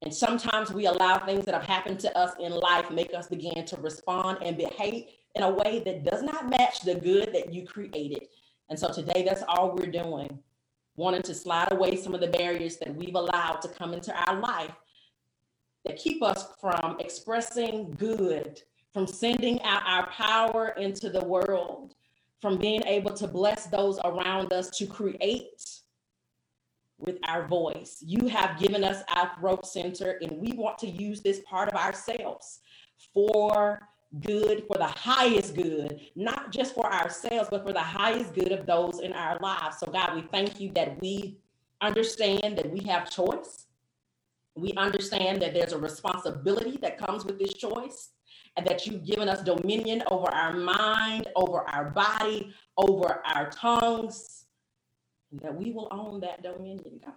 And 0.02 0.14
sometimes 0.14 0.72
we 0.72 0.86
allow 0.86 1.18
things 1.18 1.46
that 1.46 1.56
have 1.56 1.64
happened 1.66 2.00
to 2.02 2.18
us 2.18 2.34
in 2.40 2.52
life 2.52 2.92
make 2.92 3.14
us 3.14 3.28
begin 3.28 3.66
to 3.66 3.78
respond 3.78 4.40
and 4.44 4.58
behave 4.58 5.06
in 5.34 5.44
a 5.44 5.50
way 5.50 5.82
that 5.86 6.04
does 6.04 6.22
not 6.22 6.50
match 6.50 6.82
the 6.82 6.96
good 6.96 7.34
that 7.34 7.54
you 7.54 7.66
created. 7.66 8.28
And 8.70 8.80
so 8.80 8.92
today, 8.92 9.24
that's 9.24 9.44
all 9.48 9.76
we're 9.76 9.92
doing, 9.92 10.40
wanting 10.96 11.22
to 11.24 11.36
slide 11.36 11.72
away 11.72 11.96
some 11.96 12.16
of 12.16 12.22
the 12.22 12.28
barriers 12.28 12.78
that 12.78 12.96
we've 12.96 13.16
allowed 13.16 13.62
to 13.62 13.68
come 13.68 13.94
into 13.94 14.14
our 14.28 14.40
life 14.40 14.76
that 15.86 15.98
keep 15.98 16.24
us 16.24 16.48
from 16.60 16.98
expressing 17.00 17.92
good, 17.98 18.62
from 18.92 19.06
sending 19.06 19.62
out 19.62 19.84
our 19.86 20.08
power 20.10 20.70
into 20.78 21.10
the 21.10 21.24
world, 21.24 21.94
from 22.42 22.58
being 22.58 22.84
able 22.86 23.14
to 23.14 23.28
bless 23.28 23.68
those 23.68 24.00
around 24.04 24.52
us 24.52 24.70
to 24.72 24.88
create 24.88 25.64
with 26.98 27.18
our 27.28 27.48
voice. 27.48 27.98
You 28.06 28.28
have 28.28 28.60
given 28.60 28.84
us 28.84 29.04
our 29.16 29.32
throat 29.40 29.68
center, 29.68 30.18
and 30.22 30.40
we 30.40 30.54
want 30.54 30.78
to 30.80 30.88
use 30.88 31.22
this 31.22 31.42
part 31.48 31.70
of 31.70 31.76
ourselves 31.76 32.62
for 33.14 33.88
good 34.20 34.64
for 34.68 34.78
the 34.78 34.88
highest 34.88 35.56
good, 35.56 36.00
not 36.16 36.52
just 36.52 36.74
for 36.74 36.92
ourselves, 36.92 37.50
but 37.50 37.66
for 37.66 37.74
the 37.74 37.80
highest 37.80 38.34
good 38.34 38.52
of 38.52 38.66
those 38.66 39.00
in 39.00 39.14
our 39.14 39.38
lives. 39.40 39.78
So, 39.80 39.92
God, 39.92 40.16
we 40.16 40.22
thank 40.22 40.60
you 40.60 40.72
that 40.74 41.00
we 41.02 41.38
understand 41.82 42.58
that 42.58 42.72
we 42.72 42.84
have 42.88 43.10
choice. 43.10 43.66
We 44.56 44.74
understand 44.78 45.42
that 45.42 45.54
there's 45.54 45.74
a 45.74 45.78
responsibility 45.78 46.78
that 46.82 46.98
comes 46.98 47.26
with 47.26 47.38
this 47.38 47.54
choice, 47.54 48.12
and 48.58 48.66
that 48.66 48.86
you've 48.86 49.06
given 49.06 49.28
us 49.28 49.42
dominion 49.42 50.02
over 50.10 50.28
our 50.28 50.54
mind, 50.54 51.28
over 51.36 51.68
our 51.68 51.90
body, 51.90 52.54
over 52.78 53.22
our 53.26 53.50
tongues, 53.50 54.46
and 55.32 55.42
that 55.42 55.54
we 55.54 55.72
will 55.72 55.90
own 55.92 56.22
that 56.22 56.42
dominion, 56.42 57.02
God. 57.04 57.14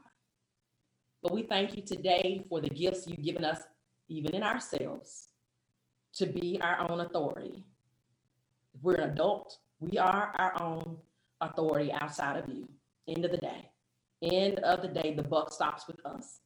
But 1.22 1.33
we 1.33 1.42
thank 1.42 1.77
you 1.77 1.83
today 1.83 2.44
for 2.48 2.61
the 2.61 2.70
gifts 2.70 3.07
you've 3.07 3.22
given 3.22 3.44
us, 3.44 3.62
even 4.09 4.35
in 4.35 4.42
ourselves 4.42 5.28
to 6.18 6.26
be 6.26 6.61
our 6.61 6.90
own 6.90 7.00
authority. 7.00 7.64
If 8.74 8.83
we're 8.83 8.96
an 8.96 9.11
adult, 9.11 9.59
we 9.81 9.98
are 9.98 10.33
our 10.37 10.61
own 10.61 10.96
authority 11.40 11.92
outside 11.92 12.37
of 12.37 12.48
you. 12.48 12.68
End 13.07 13.24
of 13.24 13.31
the 13.31 13.38
day. 13.38 13.70
End 14.22 14.59
of 14.61 14.83
the 14.83 14.88
day, 14.88 15.14
the 15.14 15.22
buck 15.22 15.52
stops 15.52 15.87
with 15.87 16.04
us. 16.04 16.40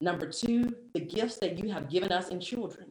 Number 0.00 0.30
two, 0.30 0.74
the 0.92 1.00
gifts 1.00 1.36
that 1.36 1.58
you 1.58 1.72
have 1.72 1.88
given 1.88 2.10
us 2.12 2.28
in 2.28 2.40
children. 2.40 2.90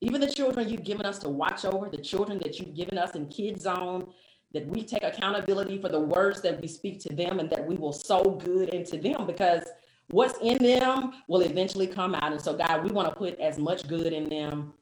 Even 0.00 0.20
the 0.20 0.32
children 0.32 0.68
you've 0.68 0.84
given 0.84 1.06
us 1.06 1.18
to 1.20 1.28
watch 1.28 1.64
over, 1.64 1.88
the 1.88 1.98
children 1.98 2.38
that 2.38 2.58
you've 2.58 2.74
given 2.74 2.98
us 2.98 3.14
in 3.14 3.28
Kids 3.28 3.62
Zone, 3.62 4.08
that 4.52 4.66
we 4.66 4.82
take 4.82 5.04
accountability 5.04 5.80
for 5.80 5.88
the 5.88 6.00
words 6.00 6.40
that 6.42 6.60
we 6.60 6.68
speak 6.68 7.00
to 7.00 7.14
them 7.14 7.38
and 7.38 7.50
that 7.50 7.66
we 7.66 7.76
will 7.76 7.92
sow 7.92 8.22
good 8.22 8.70
into 8.70 8.96
them 8.96 9.26
because 9.26 9.64
what's 10.10 10.38
in 10.40 10.58
them 10.58 11.12
will 11.28 11.42
eventually 11.42 11.86
come 11.86 12.14
out. 12.14 12.32
And 12.32 12.40
so, 12.40 12.54
God, 12.54 12.84
we 12.84 12.90
want 12.90 13.08
to 13.08 13.14
put 13.14 13.38
as 13.40 13.58
much 13.58 13.86
good 13.86 14.12
in 14.12 14.28
them 14.28 14.72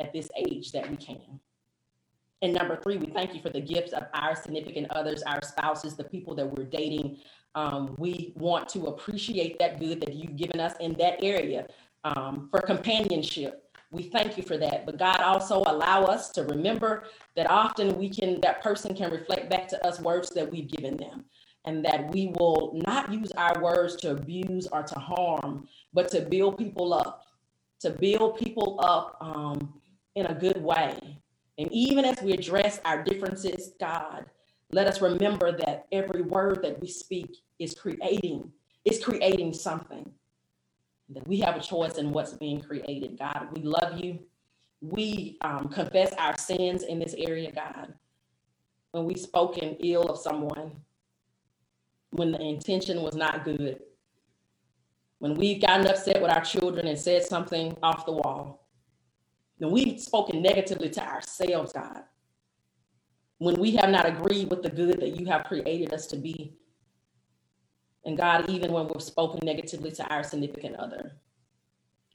at 0.00 0.12
this 0.12 0.28
age 0.36 0.72
that 0.72 0.90
we 0.90 0.96
can. 0.96 1.40
And 2.42 2.52
number 2.52 2.76
three, 2.76 2.96
we 2.96 3.06
thank 3.06 3.34
you 3.34 3.40
for 3.40 3.50
the 3.50 3.60
gifts 3.60 3.92
of 3.92 4.04
our 4.14 4.34
significant 4.34 4.90
others, 4.90 5.22
our 5.22 5.40
spouses, 5.42 5.94
the 5.94 6.04
people 6.04 6.34
that 6.34 6.46
we're 6.46 6.64
dating. 6.64 7.18
Um, 7.54 7.94
we 7.98 8.32
want 8.34 8.68
to 8.70 8.86
appreciate 8.86 9.58
that 9.60 9.78
good 9.78 10.00
that 10.00 10.14
you've 10.14 10.36
given 10.36 10.58
us 10.58 10.74
in 10.80 10.94
that 10.94 11.22
area 11.22 11.68
um, 12.02 12.48
for 12.50 12.60
companionship. 12.60 13.70
We 13.92 14.04
thank 14.04 14.36
you 14.36 14.42
for 14.42 14.56
that. 14.56 14.86
But 14.86 14.98
God 14.98 15.20
also 15.20 15.62
allow 15.66 16.04
us 16.04 16.30
to 16.30 16.42
remember 16.42 17.04
that 17.36 17.48
often 17.48 17.96
we 17.96 18.08
can, 18.08 18.40
that 18.40 18.60
person 18.60 18.96
can 18.96 19.12
reflect 19.12 19.48
back 19.48 19.68
to 19.68 19.86
us 19.86 20.00
words 20.00 20.30
that 20.30 20.50
we've 20.50 20.68
given 20.68 20.96
them. 20.96 21.24
And 21.64 21.84
that 21.84 22.12
we 22.12 22.32
will 22.38 22.80
not 22.84 23.12
use 23.12 23.30
our 23.32 23.62
words 23.62 23.94
to 23.96 24.10
abuse 24.10 24.66
or 24.66 24.82
to 24.82 24.98
harm, 24.98 25.68
but 25.92 26.08
to 26.08 26.22
build 26.22 26.58
people 26.58 26.92
up, 26.92 27.24
to 27.80 27.90
build 27.90 28.36
people 28.36 28.80
up 28.82 29.16
um, 29.20 29.74
in 30.14 30.26
a 30.26 30.34
good 30.34 30.62
way. 30.62 31.18
And 31.58 31.70
even 31.72 32.04
as 32.04 32.20
we 32.22 32.32
address 32.32 32.80
our 32.84 33.02
differences, 33.02 33.72
God, 33.78 34.26
let 34.70 34.86
us 34.86 35.00
remember 35.00 35.52
that 35.58 35.86
every 35.92 36.22
word 36.22 36.60
that 36.62 36.80
we 36.80 36.88
speak 36.88 37.36
is 37.58 37.74
creating, 37.74 38.50
is 38.84 39.02
creating 39.02 39.52
something. 39.52 40.10
That 41.10 41.28
we 41.28 41.40
have 41.40 41.56
a 41.56 41.60
choice 41.60 41.98
in 41.98 42.10
what's 42.10 42.32
being 42.32 42.60
created, 42.60 43.18
God. 43.18 43.48
We 43.54 43.62
love 43.62 44.00
you. 44.00 44.18
We 44.80 45.36
um, 45.42 45.68
confess 45.68 46.12
our 46.14 46.36
sins 46.38 46.84
in 46.84 46.98
this 46.98 47.14
area, 47.18 47.52
God. 47.52 47.92
When 48.92 49.04
we've 49.04 49.20
spoken 49.20 49.76
ill 49.80 50.04
of 50.04 50.18
someone, 50.18 50.72
when 52.10 52.32
the 52.32 52.40
intention 52.40 53.02
was 53.02 53.14
not 53.14 53.44
good, 53.44 53.80
when 55.18 55.34
we've 55.34 55.60
gotten 55.60 55.86
upset 55.86 56.20
with 56.20 56.30
our 56.30 56.42
children 56.42 56.86
and 56.86 56.98
said 56.98 57.22
something 57.22 57.76
off 57.82 58.06
the 58.06 58.12
wall, 58.12 58.61
then 59.62 59.70
we've 59.70 60.00
spoken 60.00 60.42
negatively 60.42 60.90
to 60.90 61.00
ourselves, 61.00 61.72
God. 61.72 62.02
When 63.38 63.60
we 63.60 63.76
have 63.76 63.90
not 63.90 64.06
agreed 64.06 64.50
with 64.50 64.60
the 64.64 64.68
good 64.68 65.00
that 65.00 65.20
you 65.20 65.26
have 65.26 65.44
created 65.44 65.94
us 65.94 66.08
to 66.08 66.16
be. 66.16 66.56
And 68.04 68.16
God, 68.16 68.50
even 68.50 68.72
when 68.72 68.88
we've 68.88 69.00
spoken 69.00 69.38
negatively 69.44 69.92
to 69.92 70.06
our 70.12 70.24
significant 70.24 70.74
other, 70.80 71.12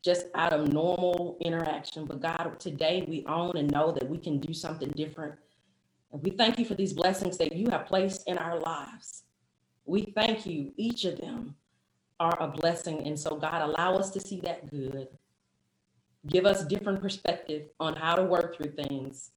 just 0.03 0.25
out 0.35 0.51
of 0.51 0.73
normal 0.73 1.37
interaction. 1.39 2.03
But 2.03 2.21
God, 2.21 2.59
today 2.59 3.05
we 3.07 3.25
own 3.27 3.55
and 3.55 3.71
know 3.71 3.93
that 3.93 4.09
we 4.09 4.17
can 4.17 4.39
do 4.39 4.53
something 4.53 4.89
different. 4.89 5.35
And 6.11 6.21
we 6.21 6.31
thank 6.31 6.59
you 6.59 6.65
for 6.65 6.75
these 6.75 6.91
blessings 6.91 7.37
that 7.37 7.55
you 7.55 7.69
have 7.69 7.85
placed 7.85 8.27
in 8.27 8.37
our 8.37 8.59
lives. 8.59 9.23
We 9.85 10.01
thank 10.01 10.45
you, 10.45 10.73
each 10.75 11.05
of 11.05 11.17
them 11.21 11.55
are 12.19 12.37
a 12.41 12.49
blessing. 12.49 13.07
And 13.07 13.17
so, 13.17 13.37
God, 13.37 13.61
allow 13.61 13.95
us 13.95 14.09
to 14.09 14.19
see 14.19 14.41
that 14.41 14.69
good. 14.69 15.07
Give 16.27 16.45
us 16.45 16.65
different 16.65 17.01
perspective 17.01 17.69
on 17.79 17.95
how 17.95 18.15
to 18.15 18.23
work 18.23 18.55
through 18.55 18.71
things. 18.71 19.31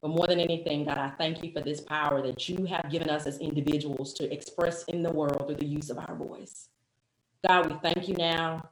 But 0.00 0.08
more 0.08 0.26
than 0.26 0.40
anything, 0.40 0.84
God, 0.84 0.98
I 0.98 1.10
thank 1.10 1.42
you 1.42 1.52
for 1.52 1.60
this 1.60 1.80
power 1.80 2.22
that 2.22 2.48
you 2.48 2.64
have 2.66 2.90
given 2.90 3.08
us 3.08 3.26
as 3.26 3.38
individuals 3.38 4.12
to 4.14 4.32
express 4.32 4.84
in 4.84 5.02
the 5.02 5.10
world 5.10 5.46
through 5.46 5.56
the 5.56 5.66
use 5.66 5.90
of 5.90 5.98
our 5.98 6.14
voice. 6.14 6.68
God, 7.46 7.70
we 7.70 7.78
thank 7.82 8.08
you 8.08 8.14
now. 8.14 8.68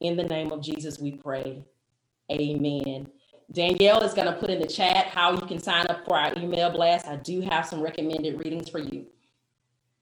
In 0.00 0.16
the 0.16 0.24
name 0.24 0.52
of 0.52 0.60
Jesus, 0.62 0.98
we 0.98 1.12
pray. 1.12 1.64
Amen. 2.30 3.08
Danielle 3.52 4.02
is 4.02 4.12
going 4.12 4.26
to 4.26 4.38
put 4.38 4.50
in 4.50 4.60
the 4.60 4.66
chat 4.66 5.06
how 5.06 5.32
you 5.32 5.40
can 5.46 5.58
sign 5.58 5.86
up 5.86 6.04
for 6.04 6.16
our 6.16 6.32
email 6.36 6.70
blast. 6.70 7.06
I 7.06 7.16
do 7.16 7.40
have 7.42 7.66
some 7.66 7.80
recommended 7.80 8.38
readings 8.44 8.68
for 8.68 8.78
you. 8.78 9.06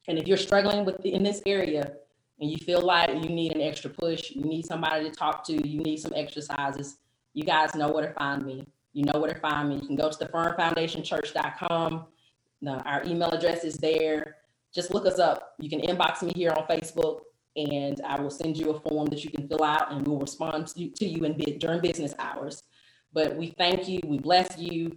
And 0.09 0.19
if 0.19 0.27
you're 0.27 0.37
struggling 0.37 0.85
with 0.85 1.05
in 1.05 1.23
this 1.23 1.43
area, 1.47 1.93
and 2.41 2.51
you 2.51 2.57
feel 2.59 2.81
like 2.81 3.11
you 3.11 3.29
need 3.29 3.55
an 3.55 3.61
extra 3.61 3.91
push, 3.91 4.31
you 4.31 4.43
need 4.43 4.67
somebody 4.67 5.09
to 5.09 5.15
talk 5.15 5.45
to, 5.47 5.69
you 5.69 5.81
need 5.81 5.99
some 5.99 6.13
exercises, 6.15 6.97
you 7.33 7.45
guys 7.45 7.75
know 7.75 7.91
where 7.91 8.07
to 8.07 8.15
find 8.15 8.45
me. 8.45 8.67
You 8.93 9.05
know 9.05 9.19
where 9.19 9.33
to 9.33 9.41
find 9.41 9.69
me. 9.69 9.77
You 9.77 9.87
can 9.87 9.97
go 9.97 10.09
to 10.09 10.25
thefirmfoundationchurch.com. 10.25 12.07
our 12.67 13.05
email 13.05 13.31
address 13.31 13.65
is 13.65 13.77
there. 13.77 14.37
Just 14.73 14.95
look 14.95 15.05
us 15.07 15.19
up. 15.19 15.55
You 15.59 15.69
can 15.69 15.81
inbox 15.81 16.23
me 16.23 16.33
here 16.35 16.51
on 16.51 16.65
Facebook, 16.67 17.21
and 17.57 18.01
I 18.07 18.21
will 18.21 18.31
send 18.31 18.57
you 18.57 18.71
a 18.71 18.81
form 18.81 19.07
that 19.07 19.25
you 19.25 19.31
can 19.31 19.49
fill 19.49 19.65
out, 19.65 19.93
and 19.93 20.07
we'll 20.07 20.19
respond 20.19 20.69
to 20.69 20.81
you, 20.81 20.91
to 20.91 21.07
you 21.07 21.25
in, 21.25 21.59
during 21.59 21.81
business 21.81 22.15
hours. 22.19 22.63
But 23.13 23.37
we 23.37 23.55
thank 23.59 23.89
you. 23.89 24.01
We 24.05 24.19
bless 24.19 24.57
you. 24.59 24.97